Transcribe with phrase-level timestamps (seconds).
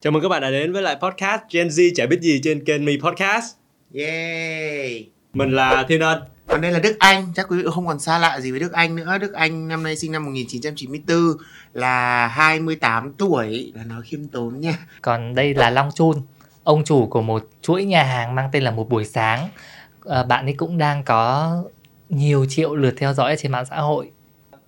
[0.00, 2.64] Chào mừng các bạn đã đến với lại podcast Gen Z chả biết gì trên
[2.64, 3.54] kênh Mi Podcast.
[3.94, 4.92] Yeah.
[5.32, 6.22] Mình là Thiên Ân.
[6.46, 8.72] Còn đây là Đức Anh, chắc quý vị không còn xa lạ gì với Đức
[8.72, 9.18] Anh nữa.
[9.20, 11.16] Đức Anh năm nay sinh năm 1994
[11.72, 14.78] là 28 tuổi, là nói khiêm tốn nha.
[15.02, 16.16] Còn đây là Long Chun,
[16.64, 19.48] ông chủ của một chuỗi nhà hàng mang tên là Một Buổi Sáng.
[20.04, 21.52] À, bạn ấy cũng đang có
[22.08, 24.10] nhiều triệu lượt theo dõi trên mạng xã hội.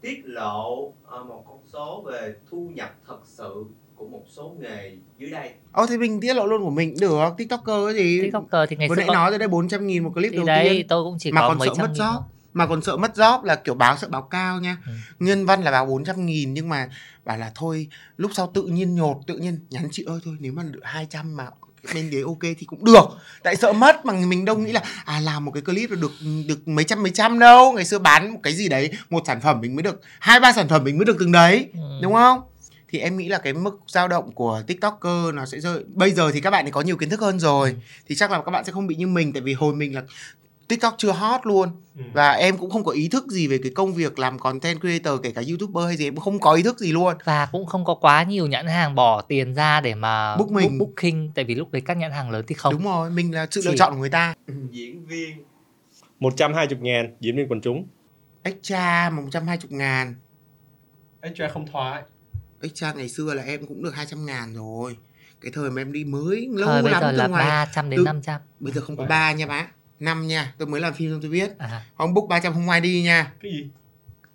[0.01, 5.31] tiết lộ ờ, một số về thu nhập thật sự của một số nghề dưới
[5.31, 8.21] đây Ồ thì mình tiết lộ luôn của mình được, TikToker cái gì.
[8.23, 10.37] TikToker thì ngày Vừa xưa nãy có- nói rồi đây 400 nghìn một clip thì
[10.37, 10.89] đầu đấy tiên.
[10.89, 12.13] tôi cũng chỉ Mà có còn mấy sợ mất job.
[12.15, 12.23] thôi.
[12.53, 14.77] Mà còn sợ mất job là kiểu báo sợ báo cao nha.
[14.87, 14.93] Ừ.
[15.19, 16.89] Nhân văn là báo 400 nghìn nhưng mà
[17.25, 20.53] bảo là thôi lúc sau tự nhiên nhột, tự nhiên nhắn chị ơi thôi nếu
[20.53, 21.47] mà được 200 mà
[21.95, 23.05] bên đấy ok thì cũng được.
[23.43, 26.13] Tại sợ mất mà mình đâu nghĩ là à làm một cái clip được
[26.47, 27.73] được mấy trăm mấy trăm đâu.
[27.73, 30.53] Ngày xưa bán một cái gì đấy một sản phẩm mình mới được hai ba
[30.53, 31.81] sản phẩm mình mới được từng đấy Ừ.
[32.03, 32.41] đúng không?
[32.93, 36.31] Thì em nghĩ là cái mức dao động của tiktoker nó sẽ rơi bây giờ
[36.33, 37.77] thì các bạn thì có nhiều kiến thức hơn rồi.
[38.09, 40.03] Thì chắc là các bạn sẽ không bị như mình tại vì hồi mình là
[40.71, 42.03] tiktok chưa hot luôn Ừ.
[42.13, 45.21] và em cũng không có ý thức gì về cái công việc làm content creator
[45.23, 47.67] kể cả youtuber hay gì em cũng không có ý thức gì luôn Và cũng
[47.67, 50.79] không có quá nhiều nhãn hàng bỏ tiền ra để mà Book mình.
[50.79, 52.73] booking tại vì lúc đấy các nhãn hàng lớn thì không.
[52.73, 54.35] đúng rồi mình là sự Chỉ- lựa chọn của người ta
[54.71, 55.45] diễn viên
[56.21, 57.87] 120 ngàn diễn viên quần chúng.
[58.43, 60.15] extra mà 120 ngàn
[61.21, 62.03] Extra không thoại.
[62.63, 64.97] extra ngày xưa là em cũng được 200 ngàn rồi
[65.41, 67.91] cái thời mà em đi mới lâu Thời bây lắm giờ từ là ngoài 300
[67.91, 68.41] đến từ- 500.
[68.61, 69.67] bây giờ không có ba nha bác
[70.01, 71.59] năm nha tôi mới làm phim xong tôi biết.
[71.59, 73.33] À, không book 300 không ai đi nha.
[73.43, 73.69] Cái gì?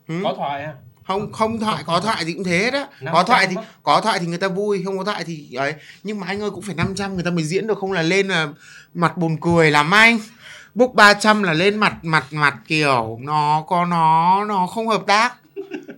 [0.08, 0.20] ừ?
[0.24, 0.74] Có thoại à?
[1.08, 2.88] không không thoại có thoại thì cũng thế đó.
[3.00, 5.74] Có 500 thoại thì có thoại thì người ta vui không có thoại thì ấy.
[6.04, 8.28] Nhưng mà anh ơi cũng phải 500 người ta mới diễn được không là lên
[8.28, 8.48] là
[8.94, 10.20] mặt buồn cười lắm anh.
[10.76, 15.36] Book 300 là lên mặt mặt mặt kiểu nó có nó nó không hợp tác.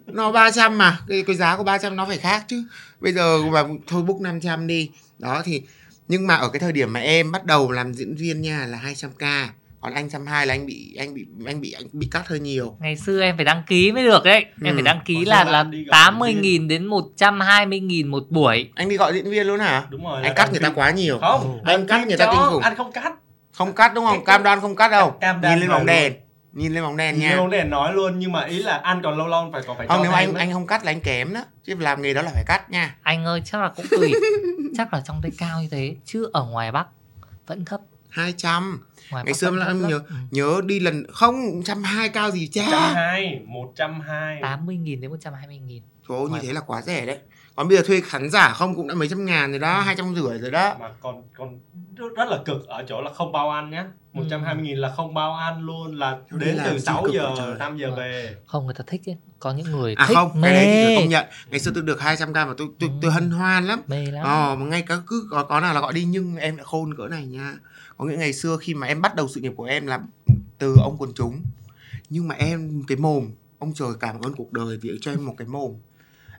[0.06, 2.64] Nó 300 mà cái, cái giá của 300 nó phải khác chứ.
[3.00, 4.90] Bây giờ mà thôi book 500 đi.
[5.20, 5.62] Đó thì
[6.08, 8.82] nhưng mà ở cái thời điểm mà em bắt đầu làm diễn viên nha là
[8.84, 9.48] 200k
[9.82, 12.78] còn anh 120 là anh bị anh bị anh bị anh bị cắt hơi nhiều
[12.80, 14.46] ngày xưa em phải đăng ký mới được đấy.
[14.64, 14.74] Em Ừ.
[14.74, 18.24] phải đăng ký là là bạn đi gọi 80 diễn nghìn đến 120 nghìn một
[18.30, 18.70] buổi.
[18.76, 20.24] anh đi gọi diễn viên luôn hả Đúng rồi.
[20.24, 22.62] anh cắt người ta quá nhiều Không, Anh cắt người ta kinh khủng.
[22.62, 23.14] Anh không cắt.
[23.52, 26.14] không cắt đúng không cam đoan không cắt đâu Cam đoan nhìn lên bóng đèn
[26.54, 29.18] nhìn lên bóng đèn nha vấn đề nói luôn nhưng mà ý là anh còn
[29.18, 30.40] lâu lâu phải còn phải không nếu anh á.
[30.42, 32.96] anh không cắt là anh kém đó chứ làm nghề đó là phải cắt nha
[33.04, 34.14] Anh ơi chắc là cũng tùy.
[34.78, 36.88] chắc là trong đây cao như thế chứ ở ngoài Bắc
[37.48, 37.82] vẫn thấp.
[38.18, 38.80] 200
[39.12, 40.16] Ngoài ngày xưa là nhớ Ừ.
[40.32, 41.36] nhớ đi lần không
[41.66, 44.40] trăm hai cao gì cha 120, 120.
[44.42, 45.84] 80 nghìn đến 120 nghìn.
[46.10, 47.18] Trời ơi, như thế là quá rẻ đấy
[47.56, 49.96] còn bây giờ thuê khán giả không cũng đã mấy trăm ngàn rồi đó hai
[49.96, 51.60] trăm rưỡi rồi đó mà còn còn
[51.96, 55.14] rất, rất là cực ở chỗ là không bao ăn nhá 120 nghìn là không
[55.14, 57.56] bao ăn luôn là đến từ chi 6 cực giờ vậy trời.
[57.60, 57.98] 5 giờ Vâng.
[57.98, 59.18] về Không người ta thích ấy.
[59.40, 60.48] Có những người à thích không mê.
[60.48, 63.12] cái đấy thì công nhận ngày xưa tôi được 200 k mà tôi tôi, tôi
[63.12, 64.24] hân hoan lắm Mê lắm.
[64.26, 66.94] Ờ, mà ngay cả cứ có, có nào là gọi đi nhưng em đã khôn
[66.98, 67.54] cỡ này nha
[67.98, 70.00] có nghĩa ngày xưa khi mà em bắt đầu sự nghiệp của em là
[70.58, 71.42] từ ông quần chúng.
[72.10, 75.36] Nhưng mà em cái mồm ông trời cảm ơn cuộc đời vì cho em một
[75.38, 75.74] cái mồm.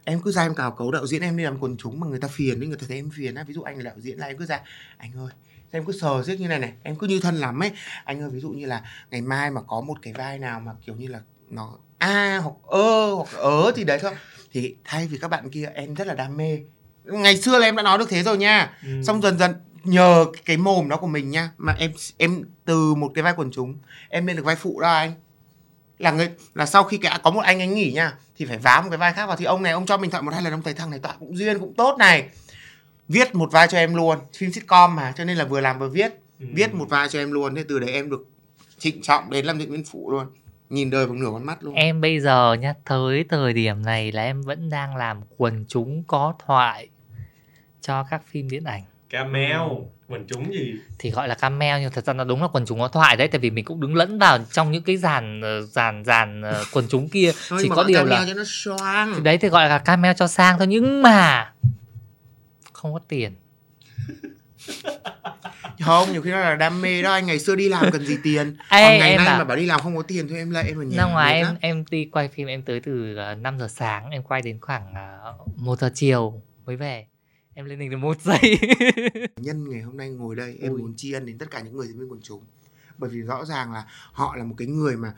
[0.04, 2.20] Em cứ ra em cào cấu đạo diễn em đi làm quần chúng mà người
[2.20, 3.44] ta phiền ấy người ta thấy em phiền á.
[3.44, 4.60] Ví dụ anh là đạo diễn là em cứ ra
[4.96, 5.30] anh ơi
[5.70, 6.72] em cứ sờ riết như này này?
[6.82, 7.70] Em cứ như thân lắm ấy.
[8.04, 10.72] Anh ơi ví dụ như là ngày mai mà có một cái vai nào mà
[10.86, 11.20] kiểu như là
[11.50, 14.12] nó a hoặc ơ hoặc ớ thì đấy thôi.
[14.52, 16.58] Thì thay vì các bạn kia em rất là đam mê.
[17.04, 18.78] Ngày xưa là em đã nói được thế rồi nha.
[18.82, 19.02] Ừ.
[19.02, 19.54] xong dần dần
[19.84, 23.50] nhờ cái mồm đó của mình nha mà em em từ một cái vai quần
[23.50, 23.78] chúng
[24.08, 25.12] em lên được vai phụ đó anh.
[25.98, 28.80] Là người là sau khi cái có một anh anh nghỉ nha thì phải vá
[28.80, 29.36] một cái vai khác vào.
[29.36, 31.16] Thì ông này ông cho mình thoại một hai lần ông thấy thằng này thoại
[31.18, 32.28] cũng duyên cũng tốt này.
[33.08, 35.88] Viết một vai cho em luôn phim sitcom mà cho nên là vừa làm vừa
[35.88, 36.12] viết.
[36.40, 36.46] Ừ.
[36.54, 38.26] viết một vai cho em luôn thế từ đấy em được
[38.78, 40.26] trịnh trọng đến làm diễn viên phụ luôn.
[40.70, 41.74] Nhìn đời bằng nửa con mắt luôn.
[41.74, 46.04] Em bây giờ nhá, tới thời điểm này là em vẫn đang làm quần chúng
[46.06, 46.88] có thoại
[47.80, 48.82] cho các phim điện ảnh.
[49.10, 49.60] Camel
[50.08, 52.78] quần chúng gì Thì gọi là camel nhưng thật ra nó đúng là quần chúng
[52.78, 55.62] có thoại đấy tại vì mình cũng đứng lẫn vào trong những cái dàn ờ,
[55.62, 59.12] dàn dàn ờ, quần chúng kia Thôi chỉ mà có điều là cho nó xoang
[59.16, 61.52] thì đấy thì gọi là camel cho sang thôi nhưng mà
[62.72, 63.32] không có tiền.
[65.80, 68.16] không nhiều khi nó là đam mê đó anh ngày xưa đi làm cần gì
[68.22, 70.38] tiền Ê, còn ngày em nay bảo- mà bảo đi làm không có tiền thôi
[70.38, 71.56] em lại em ở nhà Ra ngoài em lắm.
[71.60, 74.94] em đi quay phim em tới từ uh, 5 giờ sáng em quay đến khoảng
[75.44, 77.06] uh, 1 giờ chiều mới về.
[77.58, 78.40] Em lên hình được một giây.
[79.36, 80.80] nhân ngày hôm nay ngồi đây em Ui.
[80.80, 82.42] muốn tri ân đến tất cả những người diễn viên quần chúng
[82.98, 85.12] bởi vì rõ ràng là họ là một cái người mà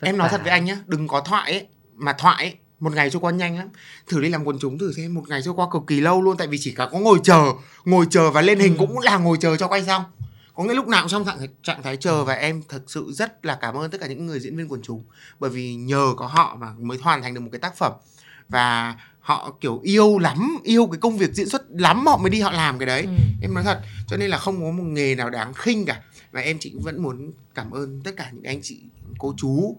[0.00, 2.92] Vất em nói thật với anh nhá đừng có thoại ấy mà thoại ấy, một
[2.94, 3.68] ngày trôi qua nhanh lắm
[4.06, 6.36] thử đi làm quần chúng thử xem một ngày trôi qua cực kỳ lâu luôn
[6.36, 7.44] tại vì chỉ cả có ngồi chờ
[7.84, 8.78] ngồi chờ và lên hình Ừ.
[8.78, 10.02] cũng là ngồi chờ cho quay xong
[10.54, 13.06] có nghĩa lúc nào cũng trong trạng thái, trạng thái chờ và em thật sự
[13.12, 15.04] rất là cảm ơn tất cả những người diễn viên quần chúng
[15.38, 17.92] bởi vì nhờ có họ mà mới hoàn thành được một cái tác phẩm
[18.48, 22.40] và họ kiểu yêu lắm yêu cái công việc diễn xuất lắm họ mới đi
[22.40, 23.02] họ làm cái đấy.
[23.02, 23.12] Ừ.
[23.42, 26.02] em nói thật cho nên là không có một nghề nào đáng khinh cả.
[26.32, 28.80] Và em chị vẫn muốn cảm ơn tất cả những anh chị
[29.18, 29.76] cô chú.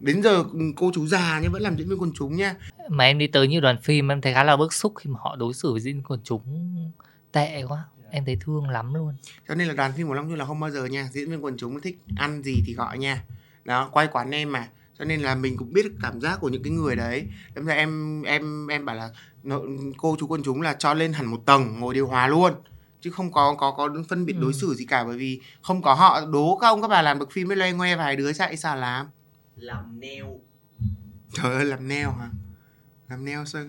[0.00, 0.44] Đến giờ
[0.76, 2.54] cô chú già nhưng vẫn làm diễn viên quần chúng nha.
[2.88, 5.18] Mà em đi tới nhiều đoàn phim em thấy khá là bức xúc khi mà
[5.22, 6.42] họ đối xử với diễn viên quần chúng
[7.32, 7.84] tệ quá.
[8.10, 9.14] Em thấy thương lắm luôn.
[9.48, 11.08] Cho nên là đoàn phim của Long Chu là không bao giờ nha.
[11.12, 13.24] Diễn viên quần chúng thích ăn gì thì gọi nha.
[13.64, 14.68] Đó quay quán em mà
[15.00, 17.26] cho nên là mình cũng biết được cảm giác của những cái người đấy.
[17.54, 19.10] Đâm ra em em em bảo là
[19.42, 19.60] nó-
[19.96, 22.52] cô chú quần chúng là cho lên hẳn một tầng ngồi điều hòa luôn.
[23.00, 24.42] Chứ không có có có phân biệt Ừ.
[24.42, 27.18] đối xử gì cả bởi vì không có họ đố các ông các bà làm
[27.18, 29.06] được phim mới loe ngoe vài đứa chạy sao làm.
[29.56, 30.24] Làm nail
[31.32, 32.30] trời ơi làm nail hả?
[33.08, 33.62] Làm nail sao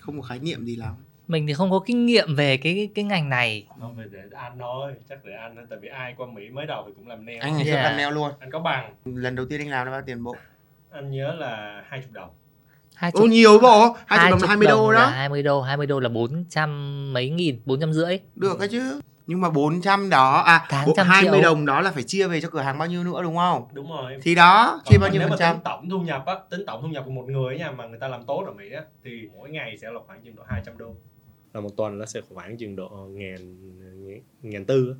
[0.00, 0.94] không có khái niệm gì lắm.
[1.28, 3.66] Mình thì không có kinh nghiệm về cái cái ngành này.
[3.80, 4.92] Không phải để ăn thôi.
[5.08, 7.38] Chắc để ăn thôi tại vì ai qua mỹ mới đầu thì cũng làm nail
[7.38, 7.84] anh ngày xưa Yeah.
[7.84, 8.32] làm nail luôn.
[8.40, 8.94] Anh có bằng.
[9.04, 10.36] Lần đầu tiên anh làm là bao tiền bộ
[10.92, 12.30] anh nhớ là hai chục đồng.
[12.94, 15.42] Hai ô nhiều bộ hai chục đồng là chục hai mươi đô là đó 20
[15.42, 18.18] đô 20 đô là 400 mấy nghìn 400 rưỡi.
[18.36, 19.00] Được cái chứ.
[19.26, 21.42] Nhưng mà 400 đó à Tháng bộ trăm 20 triệu.
[21.42, 23.68] đồng đó là phải chia về cho cửa hàng bao nhiêu nữa đúng không?
[23.72, 24.18] Đúng rồi.
[24.22, 26.66] Thì đó chia Còn bao nhiêu nếu phần trăm tính tổng thu nhập á tính
[26.66, 28.82] tổng thu nhập của một người nha mà người ta làm tốt ở mỹ á
[29.04, 30.94] thì mỗi ngày sẽ là khoảng chừng độ 200 đô.
[31.52, 33.38] Là một tuần nó sẽ khoảng chừng độ ngàn
[34.42, 34.96] ngàn tư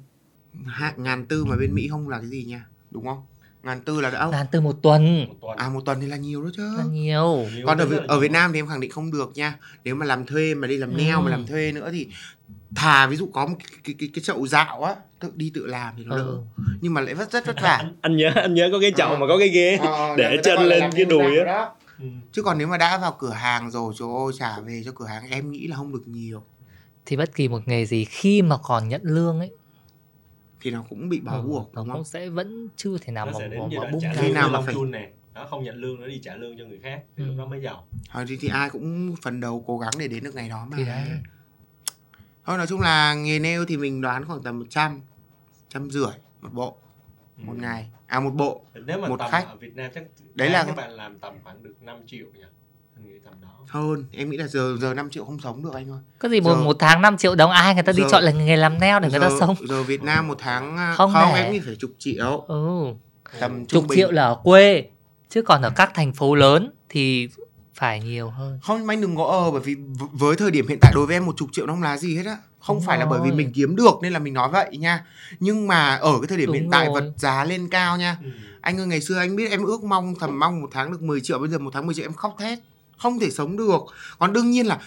[0.96, 3.22] ngàn tư mà bên Mỹ không là cái gì nha đúng không
[3.62, 6.16] ngàn tư là đã ngàn từ một tuần một tuần à một tuần thì là
[6.16, 8.20] nhiều đó chứ là nhiều Nhiều còn ở, ở nhiều.
[8.20, 9.54] Việt Nam thì em khẳng định không được nha
[9.84, 11.20] nếu mà làm thuê mà đi làm Ừ.
[11.24, 12.06] mà làm thuê nữa thì
[12.76, 15.66] thà ví dụ có một cái cái cái, cái chậu dạo á tự đi tự
[15.66, 16.38] làm thì nó đỡ ừ.
[16.80, 19.08] nhưng mà lại rất rất vất vả anh, anh nhớ anh nhớ có cái chậu
[19.08, 19.16] Ờ.
[19.18, 21.44] mà có cái ghế Ờ, để chân lên cái đùi á.
[21.44, 21.74] đó.
[22.00, 22.06] ừ.
[22.32, 25.06] chứ còn nếu mà đã vào cửa hàng rồi trời ơi trả về cho cửa
[25.06, 26.42] hàng em nghĩ là không được nhiều
[27.06, 29.50] thì bất kỳ một nghề gì khi mà còn nhận lương ấy
[30.62, 33.12] thì nó cũng bị bỏ ừ, buộc nó đúng cũng không sẽ vẫn chưa thể
[33.12, 35.10] nào nó mà, sẽ mà, mà bung Khi nào mà phải- này.
[35.34, 37.02] Nó không nhận lương nó đi trả lương cho người khác.
[37.16, 37.28] Thì Ừ.
[37.28, 37.86] lúc đó mới giàu.
[38.12, 40.76] Thôi thì, thì ai cũng phần đầu cố gắng để đến được ngày đó mà.
[40.76, 41.08] Thì đấy.
[42.44, 45.00] Thôi nói chung là nghề nail thì mình đoán khoảng tầm 100
[45.68, 46.76] trăm rưỡi một bộ
[47.38, 47.42] Ừ.
[47.46, 47.90] một ngày.
[48.06, 49.46] À một bộ nếu mà Một tầm khách.
[49.46, 50.04] ở Việt Nam chắc
[50.34, 52.44] Đấy là- các bạn làm tầm khoảng được 5 triệu nhỉ
[53.24, 53.48] tầm đó.
[53.68, 55.98] Hơn em nghĩ là giờ giờ 5 triệu không sống được anh ơi.
[56.18, 58.22] Có gì một, Giờ- một tháng 5 triệu đồng ai người ta đi Giờ- chọn
[58.22, 59.56] là nghề làm nail để người ta giờ, sống?
[59.68, 61.42] giờ Việt Nam một tháng à, Không không, để.
[61.42, 62.44] em nghĩ phải chục triệu.
[62.48, 62.84] Ừ.
[63.40, 63.96] Tầm chục bình.
[63.96, 64.84] triệu là ở quê
[65.30, 67.28] chứ còn ở các thành phố lớn thì
[67.74, 68.58] phải nhiều hơn.
[68.62, 69.76] Không anh đừng có ờ bởi vì
[70.12, 72.16] với thời điểm hiện tại đối với em một chục triệu nó không là gì
[72.16, 72.36] hết á.
[72.60, 73.36] Không Đúng phải là bởi vì rồi.
[73.38, 75.04] mình kiếm được nên là mình nói vậy nha.
[75.40, 76.94] Nhưng mà ở cái thời điểm Đúng hiện tại rồi.
[77.00, 78.16] vật giá lên cao nha.
[78.22, 78.28] Ừ.
[78.60, 81.20] anh ơi ngày xưa anh biết em ước mong thầm mong một tháng được 10
[81.20, 82.58] triệu bây giờ một tháng 10 triệu em khóc thét
[83.02, 83.80] không thể sống được.
[84.18, 84.78] Còn đương nhiên là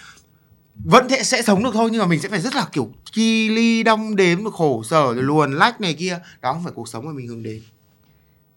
[0.84, 3.48] vẫn sẽ, sẽ sống được thôi nhưng mà mình sẽ phải rất là kiểu chi
[3.48, 6.18] ly đong đếm được khổ sở rồi luồn lách này kia.
[6.40, 7.62] Đó không phải cuộc sống mà mình hướng đến.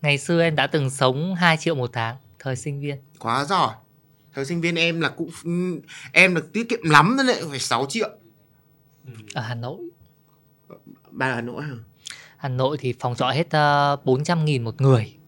[0.02, 2.98] Ngày xưa em đã từng sống 2 triệu một tháng thời sinh viên.
[3.20, 3.74] Quá giỏi.
[4.34, 5.30] Thời sinh viên em là cũng
[6.12, 8.10] em được tiết kiệm lắm đấy phải 6 triệu.
[9.06, 9.12] Ừ.
[9.34, 9.80] ở Hà Nội.
[11.12, 11.76] Ba ở Hà Nội hả?
[12.38, 13.48] Hà Nội thì phòng trọ hết
[13.94, 15.19] uh, 400 nghìn một người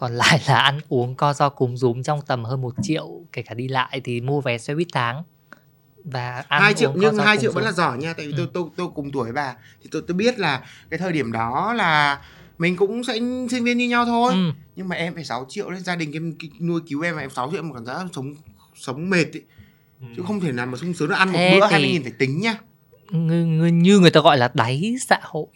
[0.00, 3.42] còn lại là ăn uống co do cúm rúm trong tầm hơn một triệu kể
[3.42, 5.22] cả đi lại thì mua vé xe buýt tháng
[6.04, 8.50] và ăn hai triệu nhưng hai triệu vẫn là giỏi nha tại vì tôi Ừ.
[8.54, 11.72] tôi tôi cùng tuổi với bà thì tôi tôi biết là cái thời điểm đó
[11.72, 12.20] là
[12.58, 13.14] mình cũng sẽ
[13.50, 14.50] sinh viên như nhau thôi ừ.
[14.76, 17.30] nhưng mà em phải 6 triệu đấy gia đình em nuôi cứu em mà em
[17.30, 18.34] 6 triệu mà cảm giác sống
[18.74, 19.42] sống mệt ấy.
[20.00, 20.06] Ừ.
[20.16, 22.02] chứ không thể nào mà sung sướng được ăn một Thế bữa thì- 20 nghìn
[22.02, 22.54] phải tính nhá
[23.10, 25.46] Như, như, người ta gọi là đáy xã hội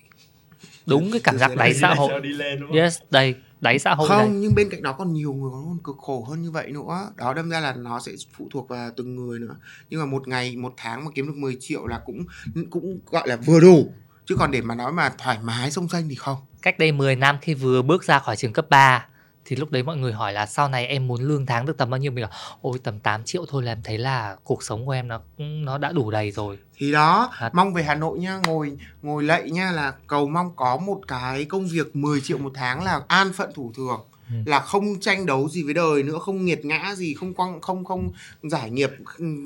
[0.87, 2.77] đúng cái cảm giác đáy xã hội sao đi lên đúng không?
[2.79, 4.29] yes đây đáy xã hội không này.
[4.29, 7.11] nhưng bên cạnh đó còn nhiều người còn cực khổ hơn như vậy nữa.
[7.17, 9.57] Đó đâm ra là nó sẽ phụ thuộc vào từng người nữa.
[9.91, 12.25] Nhưng mà một ngày một tháng mà kiếm được 10 triệu là cũng
[12.71, 13.93] cũng gọi là vừa đủ.
[14.27, 16.37] Chứ còn để mà nói mà thoải mái sông xanh thì không.
[16.63, 19.07] Cách đây 10 năm khi vừa bước ra khỏi trường cấp 3
[19.45, 21.91] thì lúc đấy mọi người hỏi là sau này em muốn lương tháng được tầm
[21.91, 22.13] bao nhiêu?
[22.13, 22.31] Mình bảo
[22.63, 25.79] ôi tầm 8 triệu thôi là em thấy là cuộc sống của em nó nó
[25.79, 26.59] đã đủ đầy rồi.
[26.77, 27.51] Thì đó Thật.
[27.55, 31.45] mong về Hà Nội nha ngồi ngồi lạy nha là cầu mong có một cái
[31.45, 34.35] công việc 10 triệu một tháng là an phận thủ thường Ừ.
[34.47, 37.85] là không tranh đấu gì với đời nữa không nghiệt ngã gì không quăng không
[37.85, 38.91] không giải nghiệp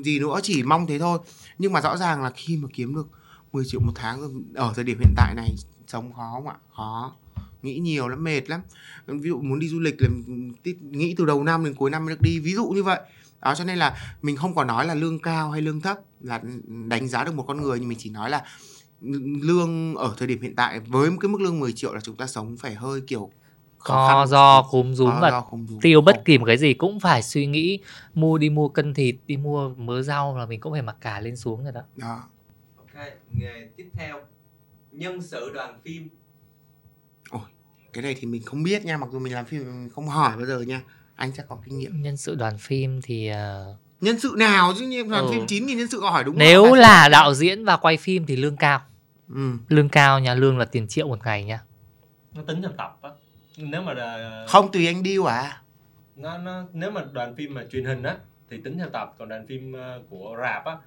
[0.03, 1.19] gì nữa chỉ mong thế thôi.
[1.57, 3.07] Nhưng mà rõ ràng là khi mà kiếm được
[3.53, 5.49] 10 triệu một tháng ở thời điểm hiện tại này
[5.87, 6.55] sống khó không ạ?
[6.75, 7.11] Khó
[7.61, 8.61] nghĩ nhiều lắm mệt lắm.
[9.07, 10.09] Ví dụ muốn đi du lịch là
[10.63, 12.99] tí- nghĩ từ đầu năm đến cuối năm mới được đi ví dụ như vậy.
[13.41, 16.41] Đó cho nên là mình không có nói là lương cao hay lương thấp là
[16.87, 18.43] đánh giá được một con người nhưng mình chỉ nói là
[19.41, 22.27] lương ở thời điểm hiện tại với cái mức lương 10 triệu là chúng ta
[22.27, 23.31] sống phải hơi kiểu
[23.77, 25.29] khó do cúm rúm và
[25.81, 27.79] tiêu bất kỳ một cái gì cũng phải suy nghĩ
[28.13, 31.19] mua đi mua cân thịt đi mua mớ rau là mình cũng phải mặc cả
[31.19, 31.81] lên xuống rồi đó.
[31.95, 32.23] Đó.
[32.77, 34.19] Ok nghề tiếp theo.
[34.91, 36.09] Nhân sự đoàn phim
[37.93, 40.37] cái này thì mình không biết nha mặc dù mình làm phim mình không hỏi
[40.37, 40.81] bao giờ nha.
[41.15, 42.01] Anh chắc có kinh nghiệm.
[42.01, 45.31] Nhân sự đoàn phim thì ờ, nhân sự nào chứ nhưng làm Ừ.
[45.31, 46.73] phim 9 nghìn nhân sự hỏi đúng nếu không?
[46.73, 48.81] là đạo diễn và quay phim thì lương cao.
[49.35, 49.51] Ừ.
[49.69, 51.61] lương cao nha lương là tiền triệu một ngày nha.
[52.35, 53.09] Nó tính theo tập á.
[53.57, 55.61] Nếu mà là, không tùy anh deal à.
[56.15, 58.17] Nó nó nếu mà đoàn phim mà truyền hình á
[58.49, 59.15] thì tính theo tập.
[59.19, 60.77] Còn đoàn phim ờ, của rạp á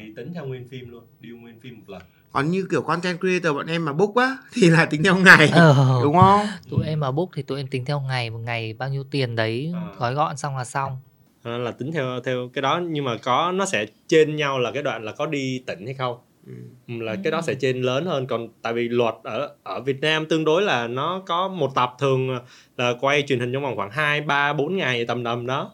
[0.00, 3.20] thì tính theo nguyên phim luôn điêu nguyên phim một lần còn như kiểu content
[3.20, 6.86] creator bọn em mà book á thì là tính theo ngày ờ, đúng không tụi
[6.86, 9.72] em mà book thì tụi em tính theo ngày một ngày bao nhiêu tiền đấy
[9.74, 9.96] Ờ.
[9.98, 10.98] gói gọn xong là xong
[11.42, 14.70] Ờ, là tính theo theo cái đó nhưng mà có nó sẽ trên nhau là
[14.72, 16.52] cái đoạn là có đi tỉnh hay không Ừ.
[16.88, 20.00] Ừ, là cái đó sẽ trên lớn hơn còn tại vì luật ở ở Việt
[20.00, 22.28] Nam tương đối là nó có một tập thường
[22.76, 25.72] là quay truyền hình trong vòng khoảng 2 3 4 ngày tầm tầm đó.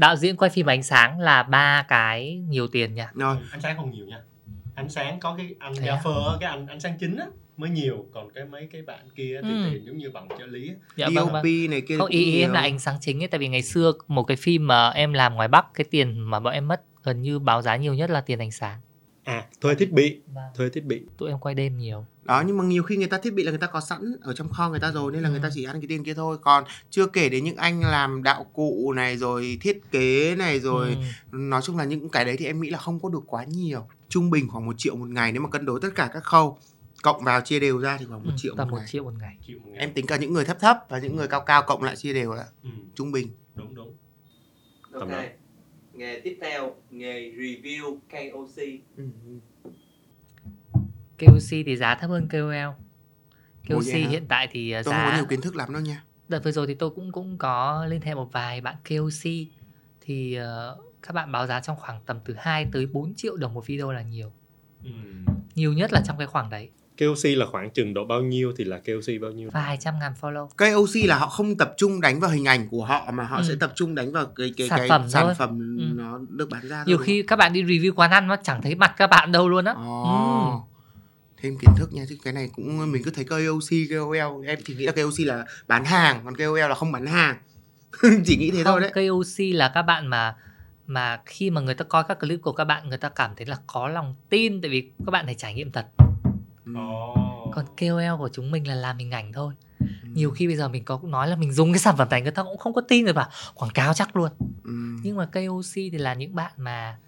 [0.00, 3.76] Đạo diễn quay phim ánh sáng là ba cái nhiều tiền nha rồi Ánh sáng
[3.76, 4.18] không nhiều nha.
[4.74, 6.00] Ánh sáng có cái anh Thế à?
[6.04, 7.26] gaffer cái anh ánh sáng chính á
[7.56, 9.60] mới nhiều còn cái mấy cái bạn kia thì Ừ.
[9.64, 11.70] tiền giống như bằng trợ lý dạ DOP vâng, vâng.
[11.70, 13.92] này kia không ý, ý em là ánh sáng chính ấy tại vì ngày xưa
[14.08, 17.22] một cái phim mà em làm ngoài bắc cái tiền mà bọn em mất gần
[17.22, 18.80] như báo giá nhiều nhất là tiền ánh sáng
[19.24, 20.44] À, thuê thiết bị, Vâng.
[20.56, 21.02] thuê thiết bị.
[21.18, 23.50] tụi em quay đêm nhiều đó nhưng mà nhiều khi người ta thiết bị là
[23.50, 25.30] người ta có sẵn ở trong kho người ta rồi nên là Ừ.
[25.32, 28.22] người ta chỉ ăn cái tiền kia thôi còn chưa kể đến những anh làm
[28.22, 30.96] đạo cụ này rồi thiết kế này rồi
[31.32, 31.36] Ừ.
[31.38, 33.88] nói chung là những cái đấy thì em nghĩ là không có được quá nhiều
[34.08, 36.58] trung bình khoảng một triệu một ngày nếu mà cân đối tất cả các khâu
[37.02, 39.12] cộng vào chia đều ra thì khoảng một Ừ, triệu một một ngày triệu một
[39.20, 39.78] ngày Chịu một ngày.
[39.80, 42.12] em tính cả những người thấp thấp và những người cao cao cộng lại chia
[42.12, 43.94] đều là Ừ, trung bình đúng đúng.
[44.92, 45.08] Ok.
[45.92, 48.56] Nghề tiếp theo, nghề review KOC.
[48.96, 49.04] ừ.
[51.20, 52.70] KOC thì giá thấp hơn KOL
[53.68, 56.04] KOC hiện tại thì uh, tôi không có giá nhiều kiến thức lắm đâu nha
[56.28, 59.30] đợt vừa rồi thì tôi cũng cũng có liên hệ một vài bạn KOC
[60.00, 63.54] thì ờ, các bạn báo giá trong khoảng tầm từ 2 tới 4 triệu đồng
[63.54, 64.32] một video là nhiều
[64.84, 64.90] Ừ.
[65.54, 68.64] nhiều nhất là trong cái khoảng đấy KOC là khoảng chừng độ bao nhiêu thì
[68.64, 69.50] là KOC bao nhiêu?
[69.52, 72.84] vài trăm ngàn follow KOC là họ không tập trung đánh vào hình ảnh của
[72.84, 73.42] họ mà họ Ừ.
[73.48, 75.34] sẽ tập trung đánh vào cái cái Sản cái phẩm sản thôi.
[75.34, 75.82] phẩm Ừ.
[76.02, 78.62] nó được bán ra nhiều thôi, khi các bạn đi review quán ăn nó chẳng
[78.62, 80.60] thấy mặt các bạn đâu luôn á đúng không?
[81.42, 84.74] Thêm kiến thức nha chứ cái này cũng mình cứ thấy KOC KOL em chỉ
[84.74, 87.36] nghĩ là KOC là bán hàng còn KOL là không bán hàng
[88.24, 90.36] chỉ nghĩ thế thôi Không, đấy KOC là các bạn mà
[90.86, 93.46] mà khi mà người ta coi các clip của các bạn người ta cảm thấy
[93.46, 95.86] là có lòng tin tại vì các bạn này trải nghiệm thật
[96.66, 96.72] Ừ.
[97.52, 99.86] Còn KOL của chúng mình là làm hình ảnh thôi Ừ.
[100.14, 102.22] nhiều khi bây giờ mình có cũng nói là mình dùng cái sản phẩm này
[102.22, 104.30] người ta cũng không có tin rồi bảo quảng cáo chắc luôn
[104.64, 104.70] Ừ.
[105.02, 106.98] nhưng mà KOC thì là những bạn mà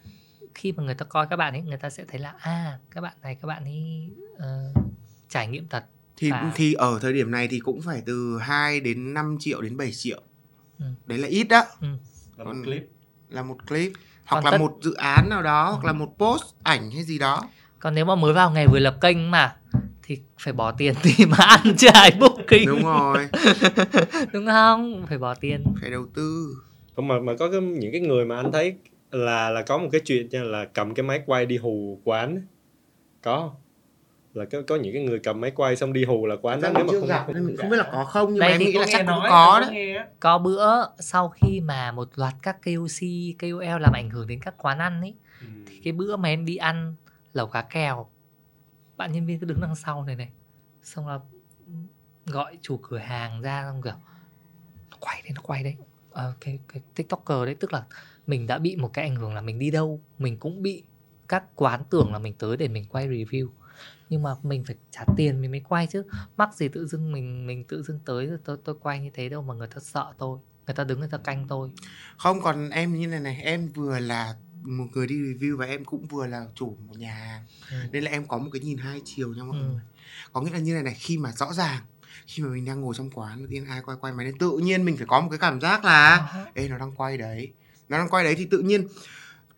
[0.54, 3.00] khi mà người ta coi các bạn ấy người ta sẽ thấy là à các
[3.00, 4.73] bạn này các bạn ấy ờ,
[5.28, 5.85] trải nghiệm thật
[6.16, 9.61] thì và- thì ở thời điểm này thì cũng phải từ 2 đến 5 triệu
[9.61, 10.23] đến 7 triệu.
[10.78, 10.85] Ừ.
[11.06, 11.62] đấy là ít đó.
[12.37, 12.88] Là một clip.
[13.28, 13.92] là một clip.
[14.25, 15.73] Hoặc Còn là tất- một dự án nào đó Ừ.
[15.73, 17.42] hoặc là một post ảnh hay gì đó.
[17.78, 19.56] Còn nếu mà mới vào nghề vừa lập kênh mà
[20.02, 22.66] thì phải bỏ tiền thì mà ăn ai booking.
[22.66, 23.28] Đúng rồi.
[24.32, 25.06] Đúng không?
[25.09, 25.64] Phải bỏ tiền.
[25.80, 26.56] Phải đầu tư.
[26.97, 28.75] Không mà mà có cái, những cái người mà anh thấy
[29.12, 32.47] là là có một cái chuyện nha là cầm cái máy quay đi hù quán
[33.23, 33.54] có
[34.35, 36.69] là có có những cái người cầm máy quay xong đi hù là quán đó
[36.75, 38.61] nếu mà không, gặp nên mình không biết là có không nhưng Đây mà em
[38.61, 39.61] nghĩ là nghe chắc cũng nói, có
[39.97, 40.07] á.
[40.21, 43.00] có bữa sau khi mà một loạt các KOC
[43.38, 45.47] KOL làm ảnh hưởng đến các quán ăn ấy Ừ.
[45.66, 46.95] thì cái bữa mà em đi ăn
[47.33, 48.11] lẩu cá kèo
[48.97, 50.28] bạn nhân viên cứ đứng đằng sau này này
[50.83, 51.19] xong là
[52.26, 53.92] gọi chủ cửa hàng ra xong kiểu
[54.90, 55.76] nó quay đấy nó quay đấy
[56.11, 57.85] Ờ, cái cái tiktoker đấy tức là
[58.26, 60.83] mình đã bị một cái ảnh hưởng là mình đi đâu mình cũng bị
[61.29, 63.49] các quán tưởng là mình tới để mình quay review.
[64.09, 66.02] Nhưng mà mình phải trả tiền mình mới quay chứ.
[66.37, 69.29] Mắc gì tự dưng mình mình tự dưng tới rồi tôi tôi quay như thế
[69.29, 71.71] đâu mà người ta sợ tôi người ta đứng người ta canh tôi.
[72.17, 75.85] Không còn em như này này em vừa là một người đi review và em
[75.85, 77.45] cũng vừa là chủ một nhà hàng.
[77.71, 77.76] Ừ.
[77.93, 79.64] nên là em có một cái nhìn hai chiều nha mọi Ừ.
[79.67, 79.81] người.
[80.33, 81.83] Có nghĩa là như này này khi mà rõ ràng
[82.26, 84.85] khi mà mình đang ngồi trong quán nhiên ai quay quay máy lên tự nhiên
[84.85, 86.45] mình phải có một cái cảm giác là Đó.
[86.54, 87.52] ê nó đang quay đấy.
[87.88, 88.88] Nó đang quay đấy thì tự nhiên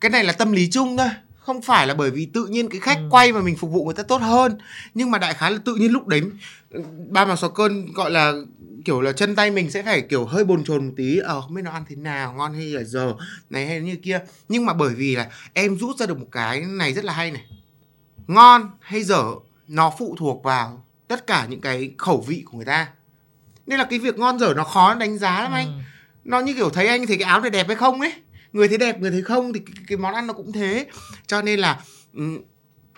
[0.01, 1.07] cái này là tâm lý chung thôi.
[1.39, 3.07] Không phải là bởi vì tự nhiên cái khách Ừ.
[3.11, 4.57] quay mà mình phục vụ người ta tốt hơn.
[4.93, 6.21] Nhưng mà đại khái là tự nhiên lúc đấy
[7.09, 8.33] ba mà sáu cơn gọi là
[8.85, 11.17] kiểu là chân tay mình sẽ phải kiểu hơi bồn chồn một tí.
[11.17, 13.13] Ờ không biết nó ăn thế nào ngon hay là giờ
[13.49, 14.19] này hay như kia.
[14.49, 17.31] Nhưng mà bởi vì là em rút ra được một cái này rất là hay
[17.31, 17.45] này.
[18.27, 19.23] Ngon hay dở
[19.67, 22.87] nó phụ thuộc vào tất cả những cái khẩu vị của người ta.
[23.65, 25.67] Nên là cái việc ngon dở nó khó đánh giá lắm anh.
[25.67, 25.73] Ừ.
[26.23, 28.13] nó như kiểu thấy anh thấy cái áo này đẹp hay không ấy.
[28.53, 30.87] Người thấy đẹp người thấy không thì cái, cái món ăn nó cũng thế.
[31.27, 31.81] Cho nên là
[32.13, 32.39] ừm,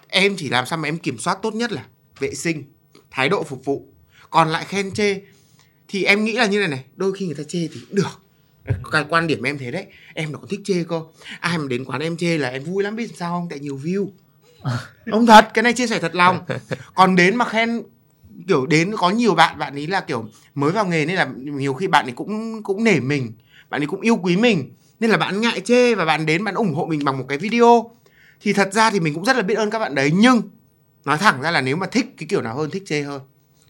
[0.08, 1.86] em chỉ làm sao mà em kiểm soát tốt nhất là
[2.20, 2.64] vệ sinh
[3.12, 3.88] thái độ phục vụ.
[4.30, 5.22] Còn lại khen chê
[5.88, 8.22] thì em nghĩ là như này này đôi khi người ta chê thì cũng được.
[8.92, 11.02] Cái quan điểm em thế đấy em nó còn thích chê cơ.
[11.40, 13.50] Ai mà đến quán em chê là em vui lắm biết sao không?
[13.50, 14.10] Tại nhiều view.
[15.12, 16.40] Ông thật cái này chia sẻ thật lòng.
[16.96, 17.84] Còn đến mà khen
[18.48, 20.26] kiểu đến có nhiều bạn bạn ấy là kiểu
[20.56, 23.34] mới vào nghề nên là nhiều khi bạn ấy cũng cũng nể mình
[23.70, 26.56] bạn ấy cũng yêu quý mình nên là bạn ngại chê và bạn đến bạn
[26.56, 27.92] ủng hộ mình bằng một cái video.
[28.42, 30.42] Thì thật ra thì mình cũng rất là biết ơn các bạn đấy nhưng
[31.06, 33.22] nói thẳng ra là nếu mà thích cái kiểu nào hơn thích chê hơn.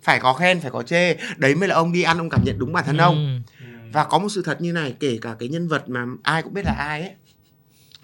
[0.01, 2.59] Phải có khen phải có chê đấy mới là ông đi ăn ông cảm nhận
[2.59, 3.15] đúng bản thân ông.
[3.59, 3.65] Ừ.
[3.91, 6.53] và có một sự thật như này kể cả cái nhân vật mà ai cũng
[6.53, 7.12] biết là ai ấy.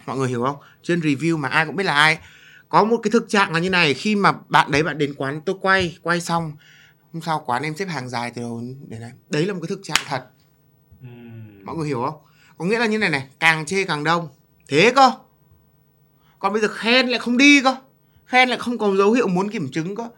[0.05, 0.55] Mọi người hiểu không?
[0.83, 2.17] Trên review mà ai cũng biết là ai
[2.73, 5.41] có một cái thực trạng là như này khi mà bạn đấy bạn đến quán
[5.45, 6.51] tôi quay quay xong
[7.13, 9.67] hôm sau quán em xếp hàng dài từ đầu đến đấy đấy là một cái
[9.67, 10.25] thực trạng thật.
[11.63, 12.21] Mọi người hiểu không?
[12.57, 14.27] Có nghĩa là như này này càng chê càng đông.
[14.67, 15.11] Thế cơ.
[16.39, 17.75] Còn bây giờ khen lại không đi cơ.
[18.25, 20.09] Khen lại không có dấu hiệu muốn kiểm chứng cơ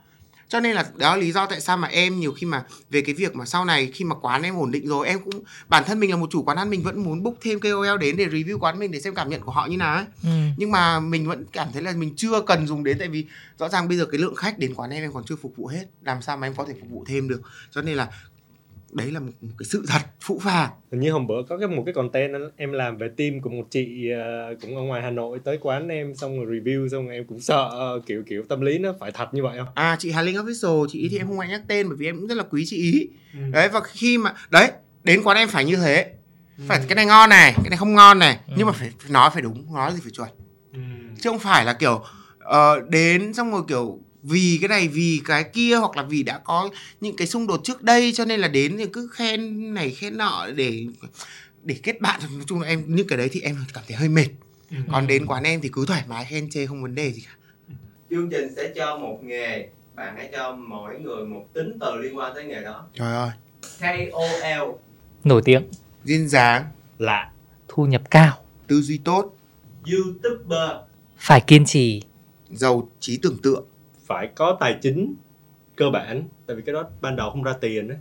[0.50, 3.02] cho nên là đó là lý do tại sao mà em nhiều khi mà về
[3.02, 5.84] cái việc mà sau này khi mà quán em ổn định rồi em cũng bản
[5.88, 8.26] thân mình là một chủ quán ăn mình vẫn muốn book thêm KOL đến để
[8.28, 10.30] review quán mình để xem cảm nhận của họ như nào ấy Ừ.
[10.58, 13.26] nhưng mà mình vẫn cảm thấy là mình chưa cần dùng đến tại vì
[13.60, 15.68] rõ ràng bây giờ cái lượng khách đến quán em em còn chưa phục vụ
[15.68, 18.08] hết làm sao mà em có thể phục vụ thêm được cho nên là
[18.92, 21.84] đấy là một, một cái sự thật phũ phàng như hôm bữa có cái một
[21.86, 25.40] cái content em làm về team của một chị ờ, cũng ở ngoài Hà Nội
[25.44, 28.62] tới quán em xong rồi review xong rồi em cũng sợ ờ, kiểu kiểu tâm
[28.62, 29.68] lý nó phải thật như vậy không?
[29.76, 32.06] à chị Hà Linh official chị ý thì em không ngại nhắc tên bởi vì
[32.06, 33.40] em cũng rất là quý chị ý Ừ.
[33.52, 34.72] đấy và khi mà đấy
[35.04, 36.12] đến quán em phải như thế
[36.68, 38.54] phải cái này ngon này cái này không ngon này Ừ.
[38.58, 40.30] nhưng mà phải, nói phải đúng nói gì phải chuẩn
[40.74, 40.80] Ừ.
[41.22, 42.04] chứ không phải là kiểu
[42.40, 46.38] ờ, đến xong rồi kiểu vì cái này vì cái kia hoặc là vì đã
[46.38, 46.70] có
[47.02, 50.18] những cái xung đột trước đây cho nên là đến thì cứ khen này khen
[50.18, 50.86] nọ để
[51.64, 52.20] để kết bạn.
[52.32, 54.28] Nói chung là em những cái đấy thì em cảm thấy hơi mệt.
[54.72, 54.78] Ừ.
[54.92, 57.36] còn đến quán em thì cứ thoải mái khen chê không vấn đề gì cả.
[58.10, 62.18] Chương trình sẽ cho một nghề bạn hãy cho mỗi người một tính từ liên
[62.18, 62.88] quan tới nghề đó.
[62.94, 63.30] Trời ơi.
[63.80, 64.72] KOL
[65.24, 65.64] Nổi tiếng,
[66.04, 66.64] duyên dáng.
[67.00, 67.32] Lạ.
[67.68, 69.38] thu nhập cao, tư duy tốt.
[69.92, 70.70] YouTuber.
[71.18, 72.02] Phải kiên trì,
[72.50, 73.66] giàu trí tưởng tượng
[74.06, 75.16] Phải có tài chính
[75.76, 77.96] cơ bản tại vì cái đó ban đầu không ra tiền á.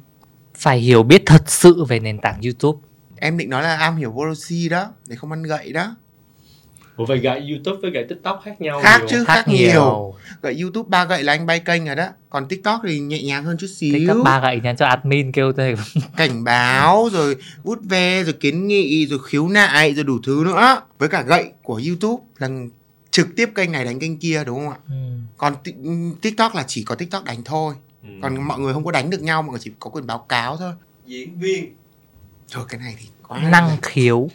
[0.59, 2.79] phải hiểu biết thật sự về nền tảng YouTube.
[3.17, 5.97] em định nói là am hiểu policy đó để không ăn gậy đó
[6.97, 9.17] Ủa vậy gậy YouTube với gậy TikTok khác nhau Khác nhiều chứ.
[9.17, 9.27] không?
[9.27, 10.15] khác nhiều.
[10.43, 13.45] gậy youtube ba gậy là anh bay kênh rồi đó còn tiktok thì nhẹ nhàng
[13.45, 15.75] hơn chút Cái xíu các ba gậy nhắn cho admin kêu tôi
[16.17, 20.81] cảnh báo rồi bút ve rồi kiến nghị rồi khiếu nại rồi đủ thứ nữa
[20.99, 22.49] với cả gậy của youtube là
[23.15, 24.79] trực tiếp kênh này đánh kênh kia đúng không ạ?
[24.89, 24.95] Ừ.
[25.37, 25.75] còn Ti-
[26.21, 27.75] tiktok là chỉ có tiktok đánh thôi.
[28.03, 28.09] Ừ.
[28.23, 30.57] còn mọi người không có đánh được nhau mọi người chỉ có quyền báo cáo
[30.57, 30.73] thôi.
[31.07, 31.77] Diễn viên.
[32.49, 33.79] Rồi cái này thì quá hay năng rồi.
[33.83, 34.29] khiếu,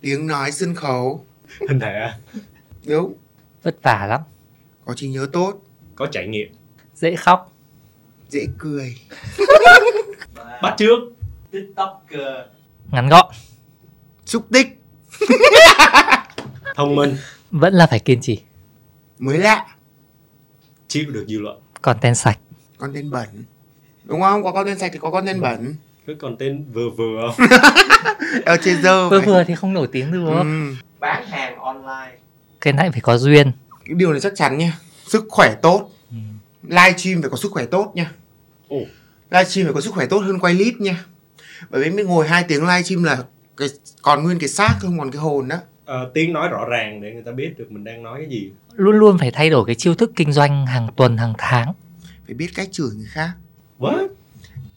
[0.00, 1.24] tiếng nói sân khấu.
[1.68, 2.18] Hình thể à?
[2.86, 3.14] đúng.
[3.62, 4.20] Vất vả lắm,
[4.84, 5.54] có trí nhớ tốt.
[5.94, 6.48] Có trải nghiệm.
[6.94, 7.52] Dễ khóc,
[8.28, 8.96] dễ cười.
[10.62, 10.98] Bắt trước.
[11.50, 12.46] TikToker.
[12.92, 13.26] Ngắn gọn,
[14.24, 14.68] xúc tích.
[16.76, 17.16] Thông minh
[17.50, 18.42] vẫn là phải kiên trì,
[19.18, 19.66] mới lạ.
[20.88, 22.38] Chịu được dư luận content sạch.
[22.78, 23.28] content bẩn.
[24.04, 24.42] Đúng không?
[24.42, 25.74] Có content sạch thì có content bẩn.
[26.06, 27.34] Cái content vừa vừa
[28.46, 30.26] ở trên dơ Vừa vừa thì không nổi tiếng được.
[30.26, 30.74] Ừ.
[31.00, 32.18] bán hàng online.
[32.60, 33.52] Cái này phải có duyên.
[33.84, 34.78] cái điều này chắc chắn nha.
[35.06, 35.90] Sức khỏe tốt.
[36.10, 36.16] Ừ.
[36.62, 38.12] livestream phải có sức khỏe tốt nha.
[38.68, 38.78] Ồ.
[39.30, 41.04] livestream phải có sức khỏe tốt hơn quay clip nha.
[41.70, 43.18] Bởi vì mới ngồi hai tiếng livestream là
[43.56, 43.68] cái
[44.02, 45.56] còn nguyên cái xác không còn cái hồn đó
[45.88, 48.50] Ờ, tiếng nói rõ ràng để người ta biết được mình đang nói cái gì
[48.74, 51.72] Luôn luôn phải thay đổi cái chiêu thức kinh doanh hàng tuần, hàng tháng.
[52.26, 53.30] phải biết cách chửi người khác
[53.78, 54.08] What?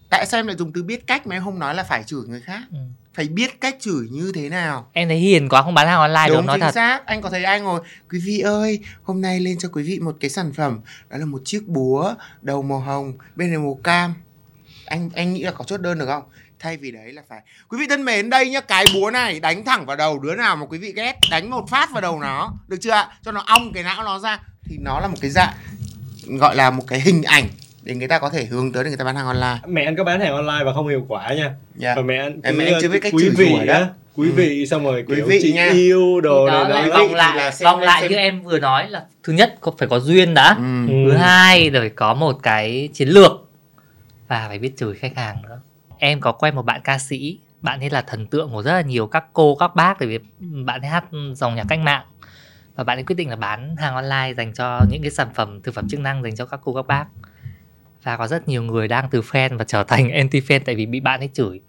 [0.10, 2.22] tại sao em lại dùng từ biết cách mà em không nói là phải chửi
[2.28, 2.78] người khác Ừ.
[3.14, 6.28] phải biết cách chửi như thế nào Em thấy hiền quá không bán hàng online
[6.28, 6.72] được đúng nói chính thật.
[6.72, 10.00] xác anh có thấy ai ngồi quý vị ơi hôm nay lên cho quý vị
[10.00, 13.80] một cái sản phẩm đó là một chiếc búa đầu màu hồng bên này màu
[13.84, 14.14] cam
[14.86, 16.24] anh anh nghĩ là có chốt đơn được không
[16.62, 19.66] thay vì đấy là phải quý vị thân mến đây nhá cái búa này đánh
[19.66, 22.54] thẳng vào đầu đứa nào mà quý vị ghét đánh một phát vào đầu nó
[22.68, 25.30] được chưa ạ cho nó ong cái não nó ra thì nó là một cái
[25.32, 25.54] dạng
[26.28, 27.44] gọi là một cái hình ảnh
[27.84, 29.96] để người ta có thể hướng tới để người ta bán hàng online mẹ anh
[29.96, 31.96] có bán hàng online và không hiệu quả nha Dạ.
[31.96, 33.84] và mẹ anh Em- cứ, em chưa biết cách quý chửi vị đó.
[34.16, 34.34] quý Ừ.
[34.36, 35.70] vị xong rồi Quý vị chị nha.
[35.74, 38.60] yêu đồ đó này đó vòng lại là xem- vòng lại xem- như em vừa
[38.60, 40.88] nói là thứ nhất có phải có duyên đã ừ.
[40.88, 41.12] Ừ.
[41.12, 43.32] thứ hai rồi có một cái chiến lược
[44.28, 45.60] và phải biết chửi khách hàng nữa
[46.04, 48.82] em có quen một bạn ca sĩ bạn ấy là thần tượng của rất là
[48.82, 50.20] nhiều các cô các bác tại vì
[50.66, 51.04] bạn ấy hát
[51.36, 52.04] dòng nhạc cách mạng.
[52.76, 55.62] Và bạn ấy quyết định là bán hàng online dành cho những cái sản phẩm
[55.62, 57.06] thực phẩm chức năng dành cho các cô các bác.
[58.04, 60.86] Và có rất nhiều người đang từ fan và trở thành anti fan tại vì
[60.86, 61.62] bị bạn ấy chửi.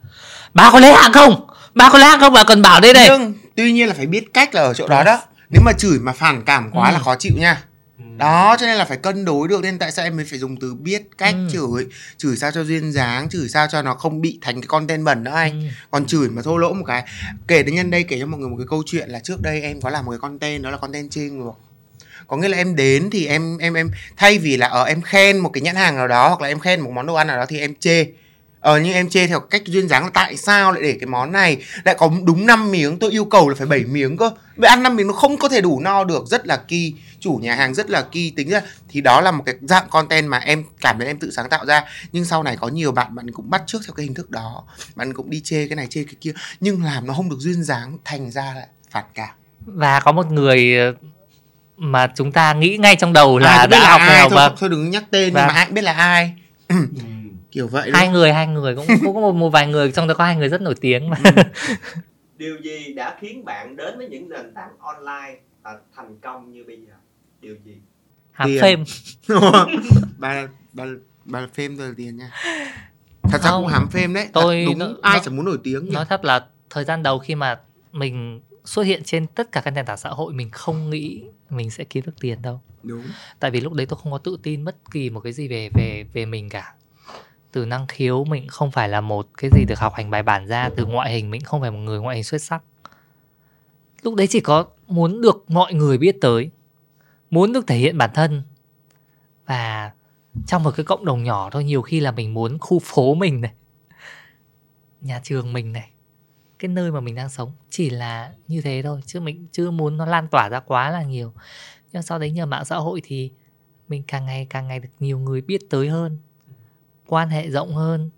[0.54, 1.46] Bà có lấy hàng không?
[1.74, 2.32] Bà có lấy hàng không?
[2.32, 3.06] Bà cần bảo đây này.
[3.10, 5.18] Nhưng tuy nhiên là phải biết cách là ở chỗ đó đó.
[5.50, 6.92] Nếu mà chửi mà phản cảm quá Ừ.
[6.92, 7.62] là khó chịu nha.
[8.16, 10.56] Đó cho nên là phải cân đối được nên tại sao em mới phải dùng
[10.60, 11.48] từ biết cách Ừ.
[11.52, 15.04] chửi chửi sao cho duyên dáng chửi sao cho nó không bị thành cái content
[15.04, 15.66] bẩn nữa anh Ừ.
[15.90, 17.04] còn chửi mà thô lỗ một cái
[17.48, 19.62] kể đến nhân đây kể cho mọi người một cái câu chuyện là trước đây
[19.62, 21.52] em có làm một cái content đó là content chê ngược
[22.26, 25.38] có nghĩa là em đến thì em em em thay vì là ở em khen
[25.38, 27.36] một cái nhãn hàng nào đó hoặc là em khen một món đồ ăn nào
[27.36, 28.06] đó thì em chê
[28.62, 31.32] Ờ nhưng em chê theo cách duyên dáng là tại sao lại để cái món
[31.32, 34.30] này lại có đúng 5 miếng tôi yêu cầu là phải 7 miếng cơ.
[34.56, 36.94] Vậy ăn 5 miếng nó không có thể đủ no được, rất là kỳ.
[37.20, 40.28] Chủ nhà hàng rất là kỳ tính ra thì đó là một cái dạng content
[40.28, 43.14] mà em cảm thấy em tự sáng tạo ra nhưng sau này có nhiều bạn
[43.14, 44.64] bạn cũng bắt trước theo cái hình thức đó.
[44.94, 47.64] Bạn cũng đi chê cái này chê cái kia nhưng làm nó không được duyên
[47.64, 49.30] dáng thành ra lại phản cảm.
[49.66, 50.94] và có một người ờ,
[51.76, 54.54] mà chúng ta nghĩ ngay trong đầu là biết đã học ai, nghèo thôi, vâng
[54.58, 55.42] thôi đừng nhắc tên Vâng.
[55.42, 56.34] nhưng mà ai biết là ai.
[57.52, 57.54] Ừ.
[57.54, 58.12] Kiểu vậy hai luôn.
[58.12, 60.48] người hai người cũng cũng có một, một vài người trong đó có hai người
[60.48, 61.16] rất nổi tiếng mà.
[62.36, 66.64] Điều gì đã khiến bạn đến với những nền tảng online và thành công như
[66.66, 66.92] bây giờ?
[67.40, 67.76] Điều gì?
[68.32, 68.50] Hàm
[70.18, 70.84] bà bà
[71.24, 72.30] bà là phim rồi tiền nha.
[73.22, 73.62] Thật ra Không.
[73.62, 74.28] cũng hám phim đấy.
[74.32, 75.90] Tôi- Thật đúng nó- ai chẳng muốn nổi tiếng nhỉ?
[75.90, 77.60] nói thật là thời gian đầu khi mà
[77.92, 81.70] mình xuất hiện trên tất cả các nền tảng xã hội mình không nghĩ mình
[81.70, 82.60] sẽ kiếm được tiền đâu.
[82.82, 83.02] Đúng.
[83.40, 85.68] Tại vì lúc đấy tôi không có tự tin bất kỳ một cái gì về
[85.74, 86.74] về về mình cả
[87.52, 90.46] từ năng khiếu mình không phải là một cái gì được học hành bài bản
[90.46, 92.62] ra, từ ngoại hình mình không phải một người ngoại hình xuất sắc.
[94.02, 96.50] Lúc đấy chỉ có muốn được mọi người biết tới,
[97.30, 98.42] muốn được thể hiện bản thân.
[99.46, 99.92] Và
[100.46, 103.40] trong một cái cộng đồng nhỏ thôi, nhiều khi là mình muốn khu phố mình
[103.40, 103.52] này,
[105.00, 105.90] nhà trường mình này,
[106.58, 107.52] cái nơi mà mình đang sống.
[107.70, 111.02] Chỉ là như thế thôi, chứ mình chưa muốn nó lan tỏa ra quá là
[111.02, 111.32] nhiều.
[111.92, 113.32] Nhưng sau đấy nhờ mạng xã hội thì
[113.88, 116.18] mình càng ngày càng ngày được nhiều người biết tới hơn
[117.12, 118.10] quan hệ rộng hơn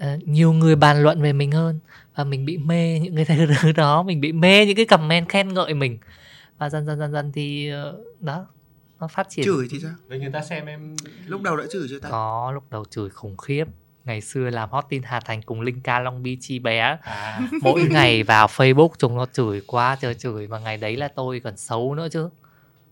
[0.00, 1.80] ờ, nhiều người bàn luận về mình hơn
[2.14, 5.54] và mình bị mê những cái thứ đó mình bị mê những cái comment khen
[5.54, 5.98] ngợi mình.
[6.58, 8.46] Và dần dần dần dần thì ờ, đó
[9.00, 9.44] nó phát triển.
[9.44, 9.92] Chửi thì sao?
[10.08, 12.08] Vậy người ta xem em lúc đầu đã chửi chưa ta?
[12.08, 13.64] Có lúc đầu chửi khủng khiếp.
[14.04, 16.98] Ngày xưa làm hot tin Hà Thành cùng Linh Ca Long Bi chi bé.
[17.02, 17.40] À.
[17.62, 21.40] Mỗi ngày vào Facebook chúng nó chửi quá trời chửi mà ngày đấy là tôi
[21.40, 22.28] còn xấu nữa chứ.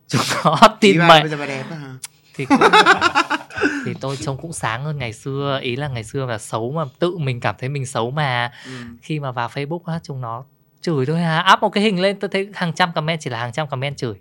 [0.08, 1.94] Chúng nó hot tin mẹ bây giờ bà đẹp hả?
[2.34, 2.58] Thì cũng,
[3.84, 6.84] thì tôi trông cũng sáng hơn ngày xưa ý là ngày xưa là xấu mà
[6.98, 8.70] tự mình cảm thấy mình xấu mà ừ.
[9.02, 10.44] khi mà vào Facebook á chúng nó
[10.80, 13.38] chửi thôi à up một cái hình lên tôi thấy hàng trăm comment chỉ là
[13.38, 14.14] hàng trăm comment chửi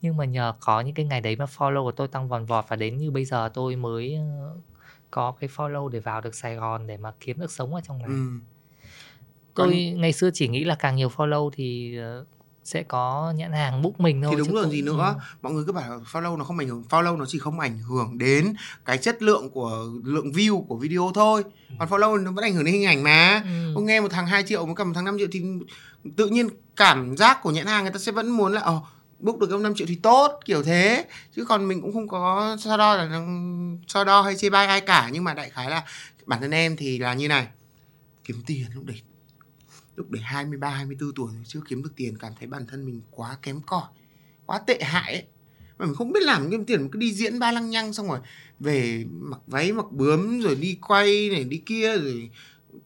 [0.00, 2.64] nhưng mà nhờ có những cái ngày đấy mà follow của tôi tăng vòn vọt
[2.68, 4.56] và đến như bây giờ tôi mới ờ,
[5.10, 7.98] có cái follow để vào được Sài Gòn để mà kiếm được sống ở trong
[7.98, 8.28] này Ừ.
[9.54, 12.24] tôi Còn- ngày xưa chỉ nghĩ là càng nhiều follow thì ờ,
[12.68, 15.14] sẽ có nhãn hàng book mình thôi thì đúng rồi gì nữa?
[15.42, 16.84] Mọi người cứ bảo follow nó không ảnh hưởng.
[16.88, 18.54] Follow nó chỉ không ảnh hưởng đến
[18.84, 21.44] cái chất lượng của lượng view của video thôi.
[21.78, 23.42] Còn follow nó vẫn ảnh hưởng đến hình ảnh mà.
[23.44, 23.74] Ừ.
[23.74, 25.42] Ông nghe một thằng 2 triệu với cả một thằng 5 triệu thì
[26.16, 28.80] tự nhiên cảm giác của nhãn hàng người ta sẽ vẫn muốn là ờ
[29.18, 31.04] book được ông 5 triệu thì tốt kiểu thế.
[31.36, 33.20] Chứ còn mình cũng không có so đo là
[33.86, 35.10] so đo hay chê bai ai cả.
[35.12, 35.82] Nhưng mà đại khái là
[36.26, 37.46] bản thân em thì là như này.
[38.24, 39.02] Kiếm tiền lúc đấy
[39.98, 43.38] lúc đấy 23 24 tuổi chưa kiếm được tiền, cảm thấy bản thân mình quá
[43.42, 43.88] kém cỏi,
[44.46, 45.26] quá tệ hại ấy.
[45.78, 48.08] Mà mình không biết làm kiếm tiền mình cứ đi diễn ba lăng nhăng xong
[48.08, 48.18] rồi
[48.60, 52.30] về mặc váy, mặc bướm, rồi đi quay này, đi kia rồi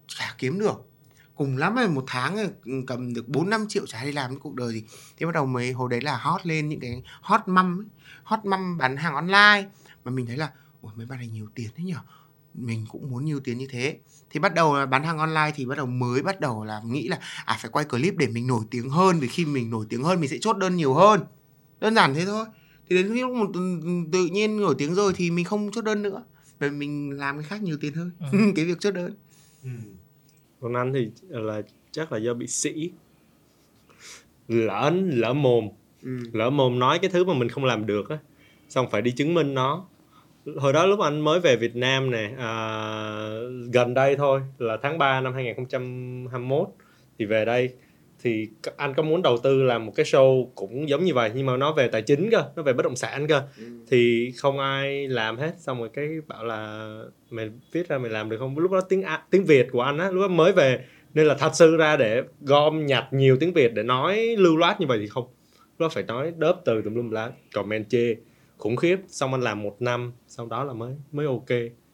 [0.07, 0.88] chả kiếm được.
[1.35, 2.51] Cùng lắm là một tháng
[2.87, 4.85] cầm được 4 5 triệu trả đi làm cái cuộc đời gì.
[5.16, 7.88] Thế bắt đầu mới, hồi đấy là hot lên những cái hot mâm
[8.22, 9.68] hot mâm bán hàng online.
[10.05, 11.98] Mà mình thấy là, ủa, mấy bạn này nhiều tiền thế nhở?
[12.54, 13.96] Mình cũng muốn nhiều tiền như thế.
[14.30, 17.08] Thì bắt đầu là bán hàng online thì bắt đầu mới bắt đầu là nghĩ
[17.08, 20.02] là à phải quay clip để mình nổi tiếng hơn vì khi mình nổi tiếng
[20.02, 21.20] hơn mình sẽ chốt đơn nhiều hơn.
[21.80, 22.46] Đơn giản thế thôi.
[22.88, 23.50] Thì đến lúc một
[24.12, 26.24] tự nhiên nổi tiếng rồi thì mình không chốt đơn nữa.
[26.60, 28.10] Bởi mình làm cái khác nhiều tiền hơn.
[28.32, 28.38] Ừ.
[28.56, 29.14] cái việc chốt đơn.
[30.60, 32.90] Còn anh thì là chắc là do bị sĩ
[34.48, 35.68] lỡ lỡ mồm.
[36.02, 36.18] Ừ.
[36.32, 38.18] lỡ mồm nói cái thứ mà mình không làm được á
[38.68, 39.84] xong phải đi chứng minh nó
[40.57, 43.28] hồi đó lúc anh mới về Việt Nam nè à,
[43.72, 46.68] gần đây thôi là tháng 3 năm 2021
[47.18, 47.70] thì về đây.
[48.22, 51.46] Thì anh có muốn đầu tư làm một cái show cũng giống như vậy nhưng
[51.46, 53.42] mà nó về tài chính cơ nó về bất động sản cơ.
[53.59, 53.64] Ừ.
[53.90, 56.88] thì không ai làm hết xong rồi cái bảo là
[57.31, 58.59] mày viết ra mày làm được không?
[58.59, 60.85] Lúc đó tiếng tiếng Việt của anh á lúc đó mới về.
[61.14, 64.81] Nên là thật sự ra để gom nhặt nhiều tiếng Việt để nói lưu loát
[64.81, 65.24] như vậy thì không.
[65.57, 68.14] Lúc đó phải nói đớp từ tùm lum lá comment chê
[68.62, 71.48] khủng khiếp, xong anh làm một năm, sau đó là mới mới ok.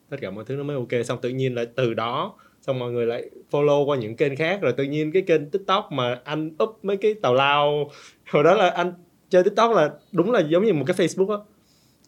[0.09, 1.07] Tất cả mọi thứ nó mới ok.
[1.07, 4.61] Xong tự nhiên lại từ đó, xong mọi người lại follow qua những kênh khác.
[4.62, 7.90] Rồi tự nhiên cái kênh tiktok mà anh up mấy cái tào lao.
[8.31, 8.92] Hồi đó là anh
[9.28, 11.44] chơi tiktok là đúng là giống như một cái facebook á.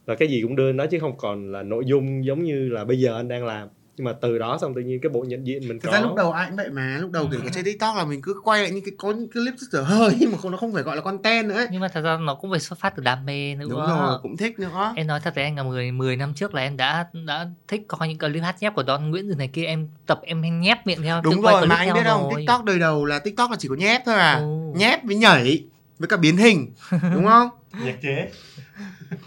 [0.06, 2.84] Là cái gì cũng đưa nó chứ không còn là nội dung giống như là
[2.84, 3.68] bây giờ anh đang làm
[4.00, 5.92] nhưng mà từ đó xong tự nhiên cái bộ nhận diện mình Thực có.
[5.92, 8.22] ra lúc đầu ai cũng vậy mà lúc đầu kể cả trên tiktok là mình
[8.22, 10.72] cứ quay lại những cái có những clip rất dở hơi mà không nó không
[10.72, 11.66] phải gọi là content nữa ấy.
[11.70, 14.18] nhưng mà thật ra nó cũng phải xuất phát từ đam mê nữa đúng rồi
[14.22, 14.92] cũng thích nữa.
[14.96, 17.82] Em nói thật với anh là 10, 10 năm trước là em đã đã thích
[17.88, 20.86] coi những clip hát nhép của Don Nguyễn rồi này kia em tập em nhép
[20.86, 23.56] miệng theo đúng rồi clip mà anh biết không tiktok đời đầu là tiktok là
[23.60, 24.34] chỉ có nhép thôi à.
[24.34, 24.46] Ừ.
[24.76, 25.64] nhép với nhảy
[25.98, 26.72] với cả biến hình
[27.14, 27.48] đúng không?
[27.84, 28.30] Nhạc chế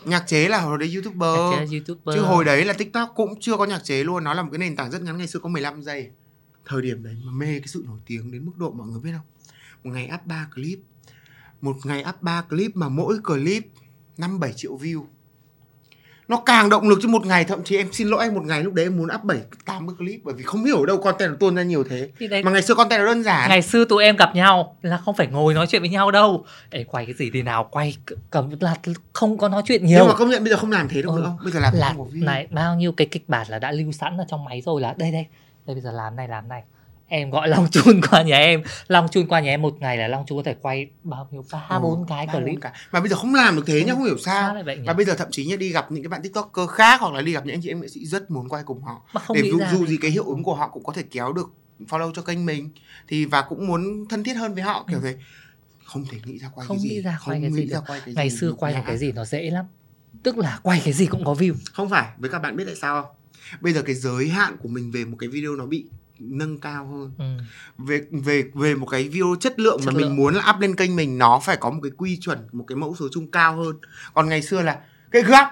[0.05, 1.35] nhạc chế là hồi đấy youtuber.
[1.35, 2.15] Nhạc chế là youtuber.
[2.15, 4.59] Chứ hồi đấy là tiktok cũng chưa có nhạc chế luôn nó là một cái
[4.59, 6.09] nền tảng rất ngắn ngày xưa có 15 giây.
[6.65, 9.11] Thời điểm đấy mà mê cái sự nổi tiếng đến mức độ mọi người biết
[9.11, 9.25] không?
[9.83, 10.79] Một ngày up 3 clip.
[11.61, 13.63] Một ngày up 3 clip mà mỗi clip
[14.17, 15.05] 5 7 triệu view
[16.27, 18.63] nó càng động lực cho một ngày thậm chí em xin lỗi anh một ngày
[18.63, 21.37] lúc đấy em muốn up 7 80 clip bởi vì không hiểu đâu content nó
[21.39, 22.09] tuôn ra nhiều thế.
[22.19, 22.43] Thì đấy.
[22.43, 23.49] Mà ngày xưa content nó đơn giản.
[23.49, 26.45] Ngày xưa tụi em gặp nhau là không phải ngồi nói chuyện với nhau đâu.
[26.69, 27.97] Ê, quay cái gì thì nào quay
[28.29, 28.75] cầm là
[29.13, 29.99] không có nói chuyện nhiều.
[29.99, 31.15] Nhưng mà công nhận bây giờ không làm thế được Ừ.
[31.17, 31.23] nữa.
[31.25, 34.17] Không bây giờ làm là này bao nhiêu cái kịch bản là đã lưu sẵn
[34.17, 35.25] ở trong máy rồi là đây đây.
[35.65, 36.63] Đây bây giờ làm này làm này
[37.13, 38.63] em gọi long chun qua nhà em.
[38.87, 41.43] Long chun qua nhà em một ngày là long chun có thể quay bao nhiêu
[41.51, 42.55] ba Ừ, bốn cái ba, clip.
[42.61, 42.71] cái.
[42.91, 44.55] mà bây giờ không làm được thế nhá không hiểu sao.
[44.85, 47.21] và bây giờ thậm chí nhá đi gặp những cái bạn tiktoker khác hoặc là
[47.21, 49.01] đi gặp những anh chị em nghệ sĩ rất muốn quay cùng họ.
[49.33, 51.51] Để dù, ra dù gì cái hiệu ứng của họ cũng có thể kéo được
[51.89, 52.69] follow cho kênh mình.
[53.07, 55.15] Thì và cũng muốn thân thiết hơn với họ kiểu thế.
[55.85, 56.67] Không thể nghĩ ra quay Ừ.
[56.67, 56.89] Không cái gì.
[56.89, 57.83] nghĩ ra quay không cái gì nghĩ ra được.
[57.87, 59.65] quay cái ngày gì xưa quay một cái gì nó dễ lắm.
[60.23, 61.53] Tức là quay cái gì cũng có view.
[61.73, 63.11] Không phải với các bạn biết tại sao không?
[63.61, 65.85] Bây giờ cái giới hạn của mình về một cái video nó bị
[66.23, 67.11] nâng cao hơn.
[67.17, 67.43] Ừ.
[67.77, 70.15] về về về một cái video chất lượng mà Chất mình lượng.
[70.15, 72.75] muốn là up lên kênh mình nó phải có một cái quy chuẩn một cái
[72.75, 73.75] mẫu số chung cao hơn.
[74.13, 74.79] Còn ngày xưa là
[75.11, 75.49] cái gấp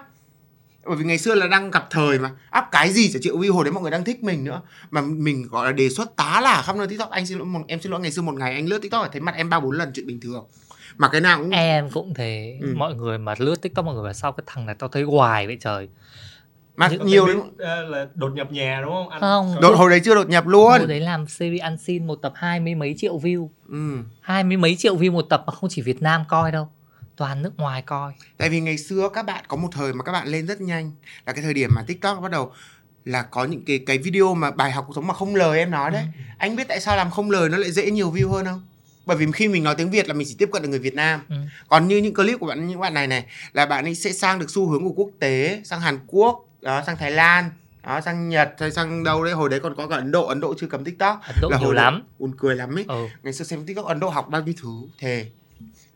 [0.85, 3.53] bởi vì ngày xưa là đang gặp thời mà up cái gì chả triệu view
[3.53, 4.61] hồi đấy mọi người đang thích mình nữa.
[4.91, 7.09] Mà mình gọi là đề xuất tá là khắp nơi tiktok.
[7.09, 9.21] Anh xin lỗi một, em xin lỗi ngày xưa một ngày anh lướt tiktok thấy
[9.21, 10.45] mặt em ba bốn lần chuyện bình thường.
[10.97, 12.59] Mà cái nào cũng em cũng thế.
[12.61, 12.73] Ừ.
[12.77, 15.47] mọi người mà lướt tiktok mọi người bảo sao cái thằng này tao thấy hoài
[15.47, 15.89] vậy trời
[16.75, 19.55] mà những- nhiều lắm ờ, là đột nhập nhà đúng không anh Không.
[19.61, 22.33] Đột, hồi đấy chưa đột nhập luôn hồi đấy làm series ăn xin một tập
[22.35, 23.97] hai mươi mấy triệu view ừ.
[24.21, 26.69] hai mươi mấy triệu view một tập mà không chỉ Việt Nam coi đâu
[27.15, 30.11] toàn nước ngoài coi Tại vì ngày xưa các bạn có một thời mà các
[30.11, 30.91] bạn lên rất nhanh
[31.25, 32.51] là cái thời điểm mà TikTok bắt đầu
[33.05, 35.71] là có những cái cái video mà bài học cuộc sống mà không lời em
[35.71, 36.03] nói đấy.
[36.37, 38.65] Anh biết tại sao làm không lời nó lại dễ nhiều view hơn không?
[39.05, 40.93] Bởi vì khi mình nói tiếng Việt là mình chỉ tiếp cận được người Việt
[40.93, 41.21] Nam.
[41.29, 41.35] Ừ.
[41.67, 44.39] Còn như những clip của bạn những bạn này này là bạn ấy sẽ sang
[44.39, 47.49] được xu hướng của quốc tế, sang Hàn Quốc, đó sang Thái Lan,
[47.83, 50.39] đó sang Nhật hay sang đâu đấy hồi đấy còn có cả Ấn Độ, Ấn
[50.39, 51.19] Độ chưa cấm TikTok.
[51.23, 52.85] Ấn Độ là nhiều lắm Buồn cười lắm ấy.
[52.87, 53.07] ừ.
[53.23, 54.69] Ngày xưa xem TikTok Ấn Độ học bao nhiêu thứ,
[54.99, 55.31] thề.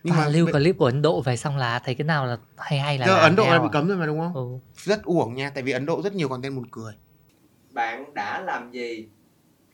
[0.04, 2.80] Nhưng mà lưu clip của Ấn Độ về xong là thấy cái nào là hay
[2.80, 3.74] hay là Ấn Độ là bị à?
[3.74, 4.34] cấm rồi mà đúng không?
[4.36, 4.60] ừ.
[4.84, 6.94] Rất uổng nha, tại vì Ấn Độ rất nhiều content buồn cười.
[7.72, 9.08] bạn đã làm gì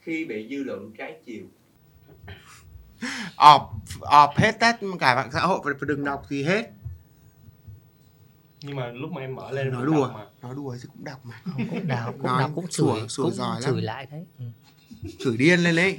[0.01, 1.43] khi bị dư luận trái chiều
[3.35, 6.71] ọp ọp hết tất cả mạng xã hội và đừng đọc gì hết
[8.61, 10.07] nhưng mà lúc mà em mở lên nói đùa.
[10.07, 10.25] đọc mà.
[10.41, 11.41] nói đùa thì cũng đọc mà.
[11.45, 13.71] Không, cũng đào cũng Nói đào cũng sủa- chửi sủa cũng giỏi lắm.
[13.71, 14.25] chửi lại đấy.
[14.39, 14.45] Ừ.
[15.19, 15.97] chửi điên lên đấy.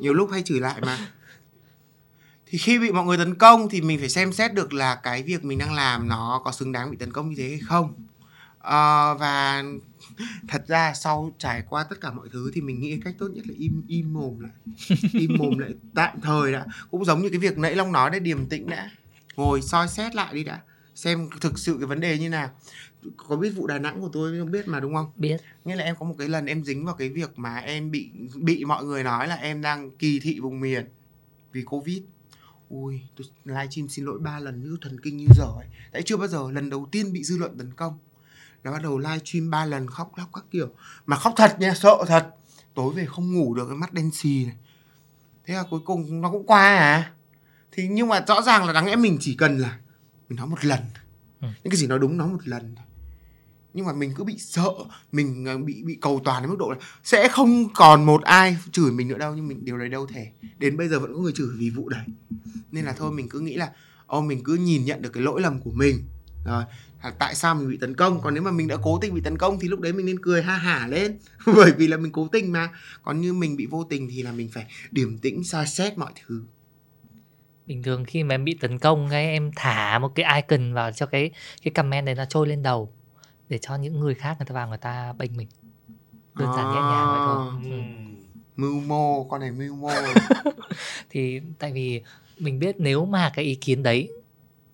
[0.00, 0.98] Nhiều lúc hay chửi lại mà.
[2.46, 5.22] Thì khi bị mọi người tấn công thì mình phải xem xét được là cái
[5.22, 7.94] việc mình đang làm nó có xứng đáng bị tấn công như thế hay không.
[8.58, 9.62] Ờ, và
[10.48, 13.46] thật ra sau trải qua tất cả mọi thứ thì mình nghĩ cách tốt nhất
[13.48, 14.52] là im im mồm lại.
[15.12, 16.66] Im mồm lại tạm thời đã.
[16.90, 18.90] Cũng giống như cái việc nãy long nói đấy điềm tĩnh đã.
[19.36, 20.60] Ngồi soi xét lại đi đã
[21.00, 22.50] xem thực sự cái vấn đề như nào.
[23.16, 25.10] Có biết vụ đà nẵng của tôi không biết mà đúng không?
[25.16, 25.40] Biết.
[25.64, 28.10] Nghĩa là em có một cái lần em dính vào cái việc mà em bị
[28.34, 30.88] bị mọi người nói là em đang kỳ thị vùng miền
[31.52, 32.02] vì covid.
[32.68, 35.66] Ui tôi livestream xin lỗi ba lần như thần kinh như giờ ấy.
[35.92, 37.98] Tại chưa bao giờ lần đầu tiên bị dư luận tấn công.
[38.64, 40.68] Là bắt đầu livestream ba lần khóc lóc các kiểu.
[41.06, 42.34] Mà khóc thật nha sợ thật.
[42.74, 44.56] Tối về không ngủ được cái mắt đen xì này.
[45.44, 47.12] Thế là cuối cùng nó cũng qua à.
[47.72, 49.78] Thì nhưng mà rõ ràng là đáng lẽ mình chỉ cần là
[50.30, 50.80] mình nói một lần.
[51.40, 51.48] Ừ.
[51.64, 52.74] những cái gì nói đúng nói một lần.
[53.74, 54.70] Nhưng mà mình cứ bị sợ
[55.12, 58.56] mình ờ, bị bị cầu toàn đến mức độ là sẽ không còn một ai
[58.72, 60.32] chửi mình nữa đâu nhưng mình điều đấy đâu thể.
[60.58, 62.04] Đến bây giờ vẫn có người chửi vì vụ đấy.
[62.72, 63.72] Nên là thôi mình cứ nghĩ là
[64.06, 66.04] ô mình cứ nhìn nhận được cái lỗi lầm của mình.
[66.44, 66.64] Rồi
[67.00, 68.20] à, tại sao mình bị tấn công?
[68.20, 70.22] Còn nếu mà mình đã cố tình bị tấn công thì lúc đấy mình nên
[70.22, 71.18] cười ha hả lên.
[71.46, 72.70] Bởi vì là mình cố tình mà.
[73.02, 76.12] Còn như mình bị vô tình thì là mình phải điềm tĩnh soi xét mọi
[76.26, 76.42] thứ
[77.70, 80.92] bình thường khi mà em bị tấn công cái em thả một cái icon vào
[80.92, 81.30] cho cái
[81.62, 82.92] cái comment đấy nó trôi lên đầu
[83.48, 85.48] để cho những người khác người ta vào người ta bênh mình
[86.34, 87.56] đơn giản nhẹ nhàng vậy thôi À.
[87.64, 87.70] ừ.
[87.70, 88.16] Ừm.
[88.56, 89.88] mưu mô con này mưu mô
[91.10, 92.02] thì tại vì
[92.38, 94.10] mình biết nếu mà cái ý kiến đấy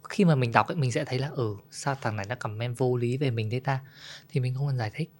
[0.08, 2.78] khi mà mình đọc ấy mình sẽ thấy là ừ sao thằng này nó comment
[2.78, 3.80] vô lý về mình thế ta
[4.28, 5.10] thì mình không cần giải thích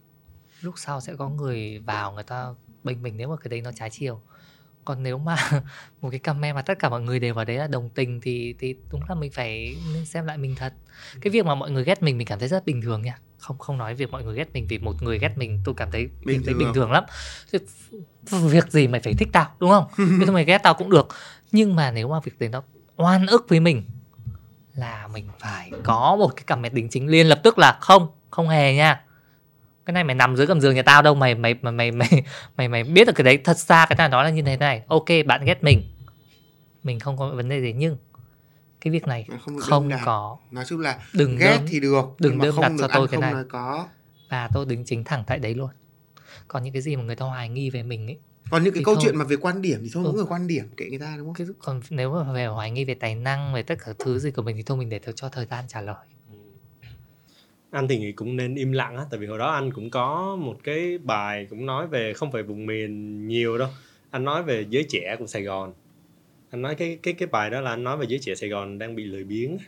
[0.61, 2.47] lúc sau sẽ có người vào người ta
[2.85, 4.21] bênh mình nếu mà cái đấy nó trái chiều
[4.87, 5.37] còn nếu mà
[6.01, 8.55] một cái comment mà tất cả mọi người đều vào đấy là đồng tình thì
[8.59, 10.73] thì đúng là mình phải nên xem lại mình thật.
[11.21, 13.19] Cái việc mà mọi người ghét mình mình cảm thấy rất bình thường nha.
[13.39, 15.91] Không không nói việc mọi người ghét mình vì một người ghét mình tôi cảm
[15.91, 16.59] thấy Bình thấy thường.
[16.59, 16.91] bình thường.
[16.93, 17.05] lắm.
[17.53, 17.59] Thì
[18.31, 19.85] việc gì mày phải thích tao đúng không?
[19.97, 21.09] Cái mày ghét tao cũng được.
[21.53, 22.63] Nhưng mà nếu mà việc đấy nó
[22.97, 23.83] oan ức với mình
[24.75, 28.49] là mình phải có một cái comment đính chính liền lập tức là không không
[28.49, 29.03] hề nha
[29.87, 32.09] cái này mày nằm dưới gầm giường nhà tao đâu mày mày mày mày mày
[32.57, 34.83] mày, mày biết được cái đấy thật ra cái này nói là như thế này.
[34.89, 35.83] Ok bạn ghét mình.
[36.83, 37.97] Mình không có vấn đề gì nhưng
[38.81, 40.39] cái việc này Mà không không có.
[40.51, 41.67] Nói chung là đừng ghét đơm.
[41.69, 43.35] thì được đừng đơm đặt cho tôi cái này.
[43.49, 43.87] có.
[44.31, 45.71] Và tôi đứng chính thẳng tại đấy luôn.
[46.49, 48.19] Còn những cái gì mà người ta hoài nghi về mình ấy
[48.51, 49.03] còn những cái Thì câu thôi.
[49.05, 50.07] chuyện mà về quan điểm thì thôi Ừ.
[50.07, 51.35] mỗi người quan điểm kệ người ta đúng không?
[51.35, 54.31] Cái còn nếu mà về hoài nghi về tài năng về tất cả thứ gì
[54.31, 55.97] của mình thì thôi mình để cho thời gian trả lời
[57.77, 60.37] anh thì nghĩ cũng nên im lặng á tại vì hồi đó anh cũng có
[60.41, 63.69] một cái bài cũng nói về không phải vùng miền nhiều đâu.
[64.11, 65.73] Anh nói về giới trẻ của Sài Gòn.
[66.51, 68.79] Anh nói cái cái cái bài đó là anh nói về giới trẻ Sài Gòn
[68.79, 69.59] đang bị lười biếng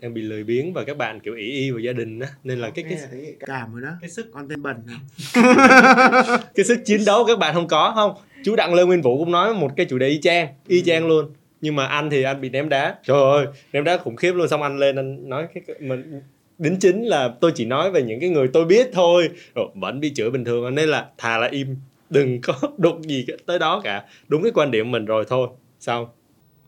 [0.00, 2.28] đang bị lười biếng và các bạn kiểu ỷ y vào gia đình á.
[2.44, 3.90] Nên là cái cái thấy cảm rồi đó.
[4.00, 4.96] cái sức con tên bẩn này
[6.54, 8.14] cái sức chiến đấu các bạn không có không?
[8.44, 11.06] Chú đặng lê nguyên vũ cũng nói một cái chủ đề y chang y chang
[11.06, 11.30] luôn.
[11.60, 12.96] Nhưng mà anh thì anh bị ném đá.
[13.04, 14.48] Trời ơi ném đá khủng khiếp luôn.
[14.48, 16.20] Xong anh lên anh nói cái mình
[16.58, 19.30] đính chính là tôi chỉ nói về những cái người tôi biết thôi.
[19.54, 21.76] Rồi vẫn bị chửi bình thường nên là thà là im
[22.10, 24.04] đừng có đụng gì cả- tới đó cả.
[24.28, 25.48] Đúng cái quan điểm mình rồi thôi.
[25.80, 26.06] Xong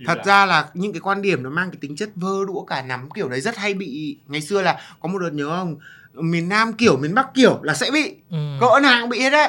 [0.06, 2.82] thật ra là những cái quan điểm nó mang cái tính chất vơ đũa cả
[2.82, 4.16] nắm kiểu đấy rất hay bị.
[4.28, 5.76] Ngày xưa là có một đợt nhớ không?
[6.14, 8.14] Miền Nam kiểu miền Bắc kiểu là sẽ bị.
[8.30, 8.36] Ừ.
[8.60, 9.48] cỡ nào cũng bị hết đấy.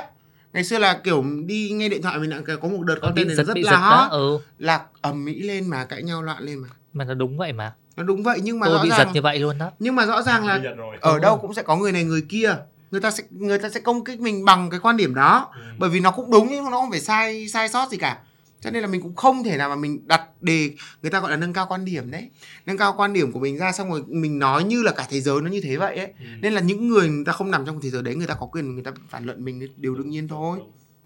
[0.53, 3.27] Ngày xưa là kiểu đi nghe điện thoại mình đã có một đợt Có content
[3.27, 4.11] bị này rất là hot.
[4.11, 4.37] ừ.
[4.57, 6.67] Là ầm mỹ lên mà cãi nhau loạn lên mà.
[6.93, 9.21] Mà nó đúng vậy mà đúng vậy nhưng mà tôi rõ bị ràng giật như
[9.21, 9.71] vậy luôn đó.
[9.79, 10.61] Nhưng mà rõ ràng là
[11.01, 12.55] ở đâu cũng sẽ có người này người kia.
[12.91, 15.51] Người ta sẽ người ta sẽ công kích mình bằng cái quan điểm đó.
[15.55, 15.61] Ừ.
[15.77, 18.19] bởi vì nó cũng đúng nhưng nó không phải sai sai sót gì cả.
[18.61, 21.31] Cho nên là mình cũng không thể nào mà mình đặt đề người ta gọi
[21.31, 22.29] là nâng cao quan điểm đấy.
[22.65, 25.21] Nâng cao quan điểm của mình ra xong rồi mình nói như là cả thế
[25.21, 26.13] giới nó như thế vậy ấy.
[26.19, 26.25] Ừ.
[26.41, 28.45] nên là những người người ta không nằm trong thế giới đấy người ta có
[28.45, 30.59] quyền người ta phản luận mình điều đương nhiên thôi.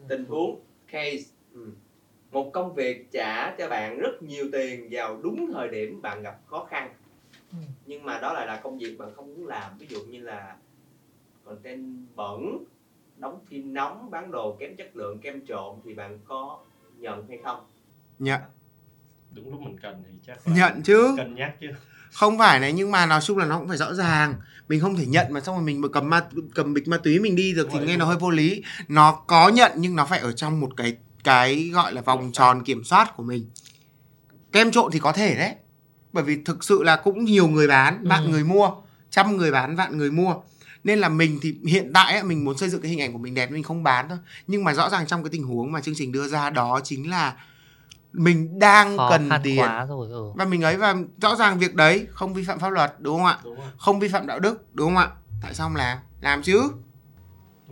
[0.10, 0.60] Tình huống
[0.92, 1.24] case.
[1.54, 1.72] Ừ.
[2.36, 6.38] một công việc trả cho bạn rất nhiều tiền vào đúng thời điểm bạn gặp
[6.48, 6.94] khó khăn.
[7.52, 7.58] Ừ.
[7.86, 9.78] nhưng mà đó lại là công việc bạn không muốn làm.
[9.78, 10.56] Ví dụ như là
[11.46, 12.64] content bẩn
[13.18, 16.60] đóng phim nóng bán đồ kém chất lượng kem trộn thì bạn có
[16.98, 17.66] nhận hay không?
[18.20, 18.42] Nhận.
[19.32, 21.14] Đúng lúc mình cần thì chắc nhận chứ.
[21.18, 21.68] cân nhắc chứ.
[22.12, 24.34] Không phải này nhưng mà nói chung là nó cũng phải rõ ràng.
[24.68, 27.36] Mình không thể nhận mà xong rồi mình cầm ma cầm bịch ma túy mình
[27.36, 28.64] đi được thì Đúng rồi, nghe đúng nó hơi vô lý.
[28.88, 32.64] Nó có nhận nhưng nó phải ở trong một cái cái gọi là vòng tròn
[32.64, 33.46] kiểm soát của mình.
[34.52, 35.56] Kem trộn thì có thể đấy
[36.14, 38.08] bởi vì thực sự là cũng nhiều người bán Ừ.
[38.10, 38.70] vạn người mua
[39.10, 40.36] trăm người bán vạn người mua.
[40.84, 43.18] Nên là mình thì hiện tại ấy, mình muốn xây dựng cái hình ảnh của
[43.20, 44.18] mình đẹp mình không bán thôi.
[44.48, 47.10] Nhưng mà rõ ràng trong cái tình huống mà chương trình đưa ra đó chính
[47.10, 47.36] là
[48.14, 49.60] mình đang khó cần tiền.
[49.60, 50.24] quá rồi ừ.
[50.36, 53.26] và mình ấy và rõ ràng việc đấy không vi phạm pháp luật đúng không
[53.26, 53.40] ạ?
[53.44, 55.10] Đúng không vi phạm đạo đức đúng không ạ?
[55.42, 55.98] Tại sao không làm?
[56.22, 56.62] Làm chứ.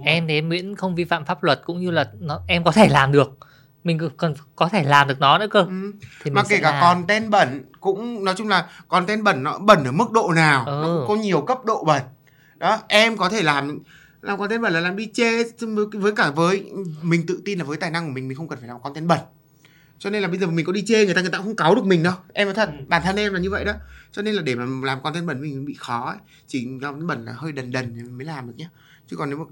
[0.04, 2.72] Em thì em miễn không vi phạm pháp luật cũng như là nó em có
[2.72, 3.38] thể làm được
[3.84, 5.92] mình còn có thể làm được nó nữa cơ ừ.
[6.24, 6.82] thì mà mình kể cả làm.
[6.82, 10.72] content bẩn cũng nói chung là content bẩn nó bẩn ở mức độ nào Ừ.
[10.72, 12.02] nó cũng có nhiều cấp độ bẩn
[12.58, 13.80] đó em có thể làm
[14.22, 15.44] làm content bẩn là làm đi chê
[16.00, 18.60] với- cả với mình tự tin là với tài năng của mình mình không cần
[18.60, 19.20] phải làm content bẩn
[20.00, 21.56] cho nên là bây giờ mình có đi chê người ta người ta cũng không
[21.56, 22.86] cáu được mình đâu em nói thật Ừ.
[22.88, 23.74] bản thân em là như vậy đó
[24.12, 26.18] cho nên là để mà làm content bẩn mình bị khó ấy.
[26.48, 28.70] chỉ làm bẩn là hơi đần đần mới làm được nhá
[29.08, 29.46] chứ còn nếu mà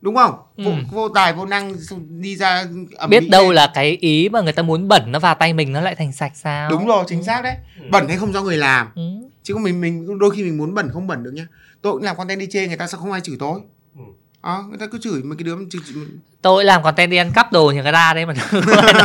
[0.00, 0.34] đúng không?
[0.56, 0.76] Vô, Ừ.
[0.90, 1.72] vô tài vô năng
[2.08, 2.64] đi ra
[2.96, 3.54] ẩm biết đâu lên.
[3.54, 6.12] là cái ý mà người ta muốn bẩn nó vào tay mình nó lại thành
[6.12, 6.70] sạch sao?
[6.70, 7.54] Đúng rồi chính xác đấy.
[7.80, 7.86] Ừ.
[7.90, 8.86] bẩn hay không do người làm.
[8.94, 9.02] Ừ.
[9.42, 11.46] chứ không mình mình đôi khi mình muốn bẩn không bẩn được nhá.
[11.82, 13.60] Tôi cũng làm content đi chê người ta sao không ai chửi tôi.
[13.96, 14.02] Ừ.
[14.42, 16.04] đó người ta cứ chửi mấy cái đứa chửi, chửi,
[16.42, 18.34] tôi làm content đi ăn cắp đồ nhà người ta đấy mà.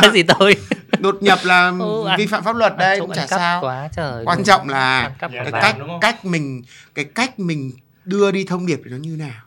[0.01, 0.56] Nói gì tôi?
[0.99, 3.62] Đột nhập là Ừ, ăn- vi phạm pháp luật đây cũng chả cắp sao.
[3.62, 6.63] quá trời quan trọng là cái cách cách mình
[6.95, 7.71] cái cách mình
[8.06, 9.41] đưa đi thông điệp thì nó như nào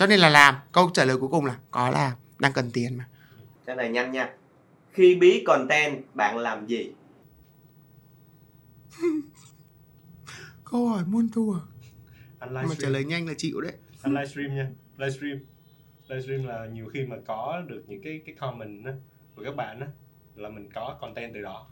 [0.00, 0.54] cho nên là làm.
[0.72, 3.08] Câu trả lời cuối cùng là có làm đang cần tiền mà.
[3.66, 4.34] Trả lời nhanh nha.
[4.92, 6.92] Khi bí content bạn làm gì?
[10.64, 11.60] Câu hỏi muôn thuở
[12.38, 13.72] anh mà trả lời nhanh là chịu đấy.
[14.02, 14.70] Anh livestream nha.
[14.96, 15.38] Livestream.
[16.08, 18.92] Livestream là nhiều khi mà có được những cái cái comment á
[19.36, 19.86] của các bạn á
[20.34, 21.66] là mình có content từ đó.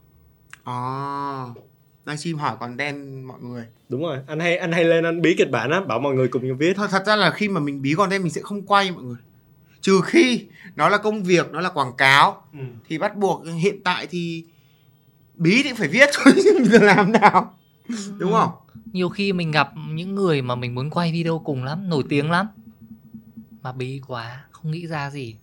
[0.63, 1.45] À,
[2.05, 3.65] livestream hỏi content mọi người.
[3.89, 6.27] Đúng rồi anh hay anh hay lên anh bí kịch bản á bảo mọi người
[6.27, 6.73] cùng nhau viết.
[6.75, 9.17] Thật, thật ra là khi mà mình bí content mình sẽ không quay mọi người.
[9.81, 12.59] Trừ khi nó là công việc nó là quảng cáo ừ.
[12.87, 14.43] thì bắt buộc hiện tại thì
[15.35, 17.57] bí thì phải viết thôi chứ mình giờ làm nào.
[18.17, 18.51] Đúng không?
[18.91, 22.31] Nhiều khi mình gặp những người mà mình muốn quay video cùng lắm nổi tiếng
[22.31, 22.47] lắm
[23.61, 25.35] mà bí quá không nghĩ ra gì.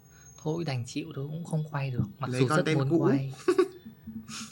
[0.43, 2.05] Thôi đành chịu thôi cũng không quay được.
[2.19, 3.09] Mặc Lấy dù rất muốn cũ.
[3.09, 3.33] quay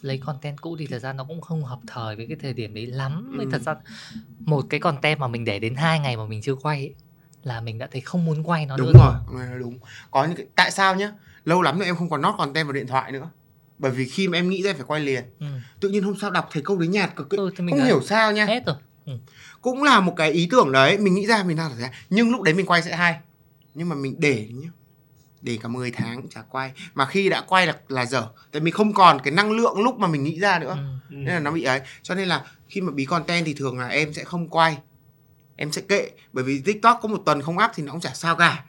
[0.02, 2.74] lấy content cũ thì thật ra nó cũng không hợp thời với cái thời điểm
[2.74, 3.36] đấy lắm.
[3.38, 3.44] Ừ.
[3.44, 3.48] Ừ.
[3.52, 3.74] thật ra
[4.44, 6.94] một cái content mà mình để đến hai ngày mà mình chưa quay ấy,
[7.42, 8.98] là mình đã thấy không muốn quay nó đúng nữa
[9.28, 9.40] rồi.
[9.48, 9.78] là đúng
[10.10, 11.12] có những cái tại sao nhá?
[11.44, 13.30] Lâu lắm rồi em không còn nót content vào điện thoại nữa.
[13.78, 15.24] Bởi vì khi mà em nghĩ ra phải quay liền.
[15.40, 15.46] Ừ.
[15.80, 18.44] tự nhiên hôm sau đọc thấy câu đấy nhạt cực Ừ, không hiểu sao nha.
[18.44, 18.76] hết rồi.
[19.60, 22.42] Cũng là một cái ý tưởng đấy mình nghĩ ra mình đang ra nhưng lúc
[22.42, 23.18] đấy mình quay sẽ hay.
[23.74, 24.68] Nhưng mà mình để nhá
[25.44, 26.72] để cả 10 tháng chả quay.
[26.94, 28.28] Mà khi đã quay là là dở.
[28.52, 30.76] Tại mình không còn cái năng lượng lúc mà mình nghĩ ra nữa.
[31.10, 31.14] Ừ.
[31.16, 31.80] nên là nó bị ấy.
[32.02, 34.78] Cho nên là khi mà bí content thì thường là em sẽ không quay.
[35.56, 36.10] Em sẽ kệ.
[36.32, 38.64] Bởi vì tiktok có một tuần không up thì nó cũng chả sao cả.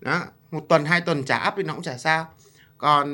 [0.00, 0.22] Đó.
[0.50, 2.28] Một tuần hai tuần chả up thì nó cũng chả sao.
[2.78, 3.06] Còn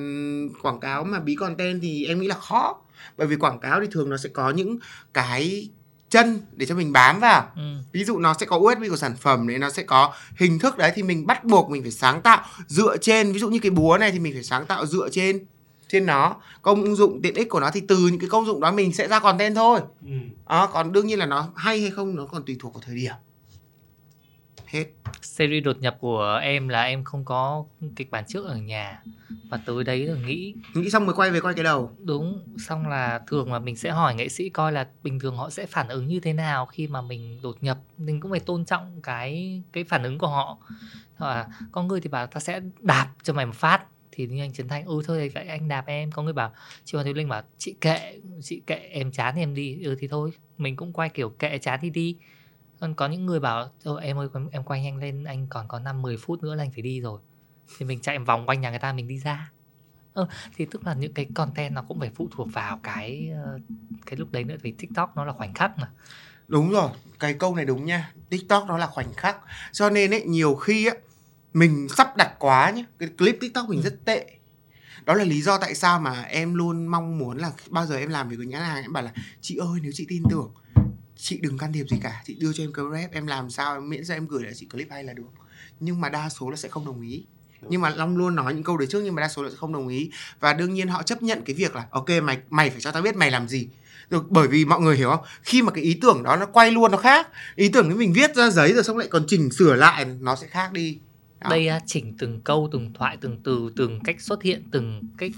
[0.62, 2.80] quảng cáo mà bí content thì em nghĩ là khó.
[3.16, 4.78] Bởi vì quảng cáo thì thường nó sẽ có những
[5.14, 5.70] cái
[6.12, 7.62] chân để cho mình bám vào ừ.
[7.92, 10.78] ví dụ nó sẽ có USB của sản phẩm đấy nó sẽ có hình thức
[10.78, 13.70] đấy thì mình bắt buộc mình phải sáng tạo dựa trên ví dụ như cái
[13.70, 15.44] búa này thì mình phải sáng tạo dựa trên
[15.88, 18.72] trên nó công dụng tiện ích của nó thì từ những cái công dụng đó
[18.72, 20.12] mình sẽ ra content thôi Ừ.
[20.48, 22.96] đó, còn đương nhiên là nó hay hay không nó còn tùy thuộc vào thời
[22.96, 23.12] điểm
[24.72, 24.86] hết.
[25.22, 27.64] Series đột nhập của em là em không có
[27.96, 29.02] kịch bản trước ở nhà.
[29.50, 30.54] Và tới đấy rồi nghĩ.
[30.74, 31.96] Nghĩ xong mới quay về quay cái đầu.
[31.98, 35.50] Đúng xong là thường mà mình sẽ hỏi nghệ sĩ coi là bình thường họ
[35.50, 37.78] sẽ phản ứng như thế nào khi mà mình đột nhập.
[37.98, 40.58] Mình cũng phải tôn trọng cái cái phản ứng của họ.
[41.18, 43.82] À, có người thì bảo ta sẽ đạp cho mày một phát.
[44.12, 46.12] Thì như anh Trấn Thanh ừ thôi vậy anh đạp em.
[46.12, 46.52] Có người bảo
[46.84, 49.82] chị Hoàng Thùy Linh bảo chị kệ chị kệ em chán thì em đi.
[49.84, 52.16] Ừ thì thôi mình cũng quay kiểu kệ chán thì đi
[52.82, 55.78] còn có những người bảo Ôi, em ơi em quay nhanh lên anh còn có
[55.78, 57.20] 5 10 phút nữa là anh phải đi rồi.
[57.78, 59.50] Thì mình chạy vòng quanh nhà người ta mình đi ra.
[60.12, 63.30] Ờ, thì tức là những cái content nó cũng phải phụ thuộc vào cái
[64.06, 65.90] cái lúc đấy nữa vì tiktok nó là khoảnh khắc mà.
[66.48, 68.12] Đúng rồi cái câu này đúng nha.
[68.30, 69.36] Tiktok nó là khoảnh khắc.
[69.72, 70.94] Cho nên ấy nhiều khi á
[71.52, 73.82] mình sắp đặt quá nhé cái clip tiktok mình Ừ.
[73.84, 74.26] rất tệ.
[75.04, 78.08] Đó là lý do tại sao mà em luôn mong muốn là bao giờ em
[78.10, 80.54] làm việc với nhãn hàng em bảo là chị ơi nếu chị tin tưởng
[81.22, 83.74] chị đừng can thiệp gì cả chị đưa cho em cái rep em làm sao
[83.74, 85.28] em miễn sao em gửi lại chị clip hay là được.
[85.80, 87.24] Nhưng mà đa số là sẽ không đồng ý.
[87.68, 89.56] Nhưng mà long luôn nói những câu đấy trước nhưng mà đa số là sẽ
[89.56, 90.10] không đồng ý.
[90.40, 93.02] Và đương nhiên họ chấp nhận cái việc là ok mày mày phải cho tao
[93.02, 93.68] biết mày làm gì.
[94.10, 95.24] Được bởi vì mọi người hiểu không?
[95.42, 98.12] Khi mà cái ý tưởng đó nó quay luôn nó khác ý tưởng nếu mình
[98.12, 100.98] viết ra giấy rồi xong lại còn chỉnh sửa lại nó sẽ khác đi.
[101.40, 101.50] Đó.
[101.50, 105.30] đây chỉnh từng câu từng thoại từng từ từng cách xuất hiện từng cách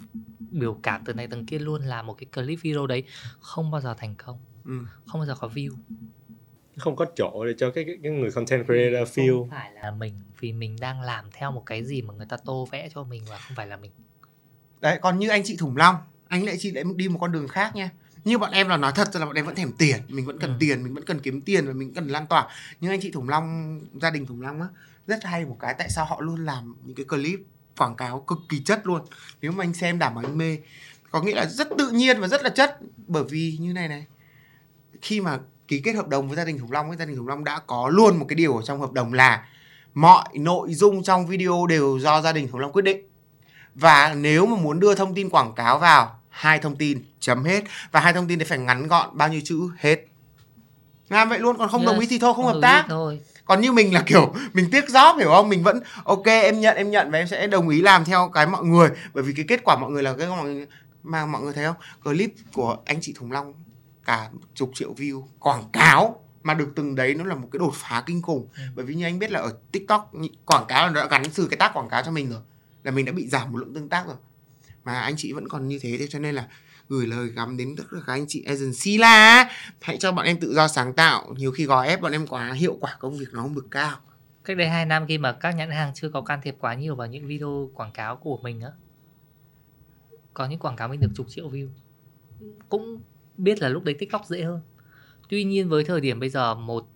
[0.51, 3.03] biểu cảm từ này từng kia luôn là một cái clip video đấy
[3.41, 4.79] không bao giờ thành công ừ.
[5.07, 5.71] không bao giờ có view.
[6.77, 9.39] Không có chỗ để cho cái, cái, người content creator feel.
[9.41, 12.37] không phải là mình vì mình đang làm theo một cái gì mà người ta
[12.37, 13.91] tô vẽ cho mình và không phải là mình.
[14.81, 15.97] Đấy còn như anh chị thủng long
[16.29, 17.91] anh lại chị lại đi một con đường khác nha.
[18.25, 20.51] Như bọn em là nói thật là bọn em vẫn thèm tiền mình vẫn cần
[20.51, 20.57] Ừ.
[20.61, 22.49] tiền mình vẫn cần kiếm tiền và mình cần lan tỏa.
[22.81, 24.69] Nhưng anh chị thủng long gia đình thủng long á
[25.07, 27.41] rất hay một cái tại sao họ luôn làm những cái clip
[27.79, 29.03] quảng cáo cực kỳ chất luôn.
[29.43, 30.59] Nếu mà anh xem đảm bảo anh mê
[31.11, 32.79] có nghĩa là rất tự nhiên và rất là chất.
[33.07, 34.07] Bởi vì như này này
[35.05, 35.39] khi mà
[35.69, 37.61] ký kết hợp đồng với gia đình Thủng Long với gia đình Thủng Long đã
[37.67, 39.47] có luôn một cái điều ở trong hợp đồng là
[39.95, 43.07] mọi nội dung trong video đều do gia đình Thủng Long quyết định.
[43.75, 47.65] Và nếu mà muốn đưa thông tin quảng cáo vào hai thông tin chấm hết.
[47.93, 49.61] Và hai thông tin đấy phải ngắn gọn bao nhiêu chữ?
[49.77, 50.05] Hết.
[51.09, 52.85] Làm vậy luôn còn không đồng ý thì thôi không hợp đồng ý tác.
[52.89, 53.21] thôi.
[53.45, 55.49] Còn như mình là kiểu mình tiếc job hiểu không?
[55.49, 58.47] Mình vẫn ok em nhận em nhận và em sẽ đồng ý làm theo cái
[58.47, 58.91] mọi người.
[59.15, 60.67] Bởi vì cái kết quả mọi người là cái mọi người
[61.03, 61.77] mà mọi người thấy không?
[62.05, 63.55] Clip của anh chị Thùng Long
[64.05, 65.27] cả chục triệu view.
[65.39, 68.49] Quảng cáo mà được từng đấy nó là một cái đột phá kinh khủng.
[68.57, 68.63] Ừ.
[68.75, 70.13] bởi vì như anh biết là ở TikTok
[70.47, 72.41] quảng cáo là nó đã gắn từ cái tác quảng cáo cho mình rồi
[72.83, 74.17] là mình đã bị giảm một lượng tương tác rồi.
[74.85, 76.49] Mà anh chị vẫn còn như thế thế cho nên là
[76.89, 79.51] gửi lời gắm đến tất cả các anh chị agency là
[79.81, 81.35] hãy cho bọn em tự do sáng tạo.
[81.37, 83.97] Nhiều khi gò ép bọn em quá hiệu quả công việc nó không được cao.
[84.45, 86.97] Cách đây 2 năm khi mà các nhãn hàng chưa có can thiệp quá nhiều
[86.97, 88.71] vào những video quảng cáo của mình á
[90.35, 91.69] có những quảng cáo mình được chục triệu view.
[92.69, 93.01] Cũng
[93.37, 94.61] biết là lúc đấy tiktok dễ hơn.
[95.29, 96.89] Tuy nhiên với thời điểm bây giờ một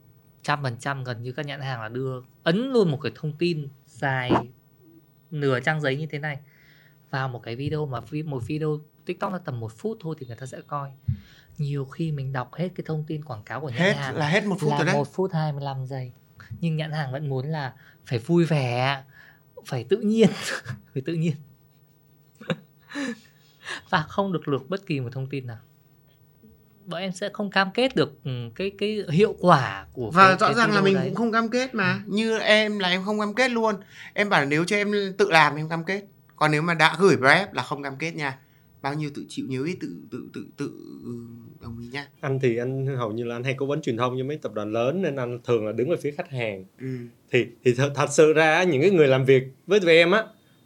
[0.42, 3.32] trăm phần trăm gần như các nhãn hàng là đưa ấn luôn một cái thông
[3.38, 4.30] tin dài
[5.30, 6.38] nửa trang giấy như thế này
[7.10, 10.36] vào một cái video mà một video tiktok là tầm một phút thôi thì người
[10.36, 10.90] ta sẽ coi.
[11.58, 14.28] Nhiều khi mình đọc hết cái thông tin quảng cáo của nhãn hết hàng là
[14.28, 14.94] hết một phút rồi đấy.
[14.94, 16.12] một phút 25 giây.
[16.60, 17.74] Nhưng nhãn hàng vẫn muốn là
[18.06, 19.02] phải vui vẻ
[19.66, 20.28] phải tự nhiên
[20.92, 21.34] phải tự nhiên.
[23.90, 25.58] Và không được lược bất kỳ một thông tin nào
[26.88, 30.36] bọn em sẽ không cam kết được ừ, cái cái hiệu quả của và cái,
[30.38, 31.04] rõ cái ràng là mình đấy.
[31.06, 32.02] cũng không cam kết mà.
[32.06, 33.74] Như em là em không cam kết luôn.
[34.14, 36.02] Em bảo là nếu cho em tự làm em cam kết.
[36.36, 38.38] Còn nếu mà đã gửi rep là không cam kết nha.
[38.82, 40.72] Bao nhiêu tự chịu nhiều ít tự tự tự tự
[41.04, 41.10] ừ,
[41.60, 42.08] đồng ý nha.
[42.20, 44.54] Anh thì anh hầu như là anh hay cố vấn truyền thông cho mấy tập
[44.54, 46.64] đoàn lớn nên anh thường là đứng về phía khách hàng.
[46.80, 46.86] Ừ.
[47.30, 50.24] thì thì thật, thật sự ra những cái người làm việc với tụi em á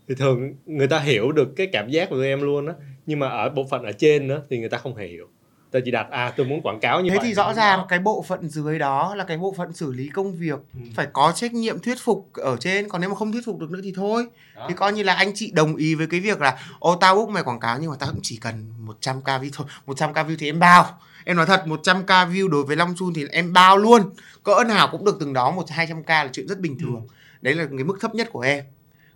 [0.09, 2.75] thì thường người ta hiểu được cái cảm giác của tụi em luôn á.
[3.07, 5.29] Nhưng mà ở bộ phận ở trên nữa thì người ta không hề hiểu
[5.73, 7.27] ta chỉ đặt à tôi muốn quảng cáo như thế vậy.
[7.29, 10.33] thì rõ ràng cái bộ phận dưới đó là cái bộ phận xử lý công
[10.37, 10.81] việc Ừ.
[10.95, 13.71] phải có trách nhiệm thuyết phục ở trên còn nếu mà không thuyết phục được
[13.71, 14.27] nữa thì thôi.
[14.57, 14.65] Đó.
[14.69, 17.29] thì coi như là anh chị đồng ý với cái việc là ô tao book
[17.29, 19.67] mày quảng cáo nhưng mà tao cũng chỉ cần 100k view thôi.
[19.87, 20.99] 100k view thì em bao.
[21.25, 24.03] Em nói thật 100k view đối với Long Chun thì em bao luôn.
[24.45, 27.07] Cỡ nào cũng được từng đó một hai trăm k là chuyện rất bình thường.
[27.43, 28.65] Đấy là cái mức thấp nhất của em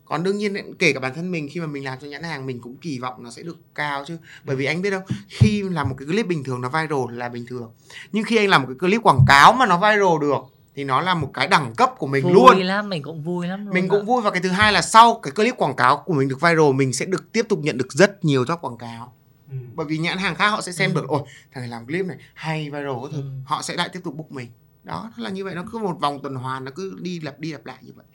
[0.07, 2.47] còn đương nhiên kể cả bản thân mình khi mà mình làm cho nhãn hàng
[2.47, 4.19] mình cũng kỳ vọng nó sẽ được cao chứ.
[4.45, 7.29] Bởi vì anh biết không khi làm một cái clip bình thường nó viral là
[7.29, 7.71] bình thường.
[8.13, 10.41] Nhưng khi anh làm một cái clip quảng cáo mà nó viral được
[10.75, 12.61] thì nó là một cái đẳng cấp của mình vui luôn.
[12.63, 13.89] lắm mình cũng vui lắm luôn mình ạ.
[13.91, 14.23] cũng vui.
[14.23, 16.93] Và cái thứ hai là sau cái clip quảng cáo của mình được viral mình
[16.93, 19.13] sẽ được tiếp tục nhận được rất nhiều job quảng cáo.
[19.51, 19.57] Ừ.
[19.75, 20.95] bởi vì nhãn hàng khác họ sẽ xem Ừ.
[20.95, 21.21] được ôi
[21.53, 23.25] thằng này làm clip này hay viral các thứ Ừ.
[23.45, 24.49] họ sẽ lại tiếp tục book mình.
[24.85, 25.55] Đó là như vậy.
[25.55, 28.07] Nó cứ một vòng tuần hoàn nó cứ đi lặp đi lặp lại như vậy.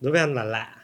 [0.00, 0.74] Đối với anh là lạ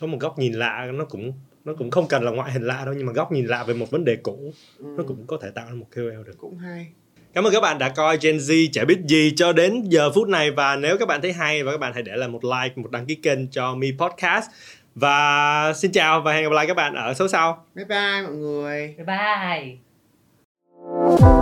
[0.00, 1.32] có một góc nhìn lạ nó cũng
[1.64, 3.74] nó cũng không cần là ngoại hình lạ đâu nhưng mà góc nhìn lạ về
[3.74, 6.38] một vấn đề cũ nó cũng có thể tạo ra một KOL được.
[6.38, 6.86] Cũng hay.
[7.34, 10.28] Cảm ơn các bạn đã coi Gen Z chả biết gì cho đến giờ phút
[10.28, 12.74] này và nếu các bạn thấy hay và các bạn hãy để lại một like,
[12.76, 14.50] một đăng ký kênh cho Mi Podcast.
[14.94, 17.64] Và xin chào và hẹn gặp lại các bạn ở số sau.
[17.74, 18.94] bye bye mọi người.
[18.96, 19.06] Bye
[21.26, 21.39] bye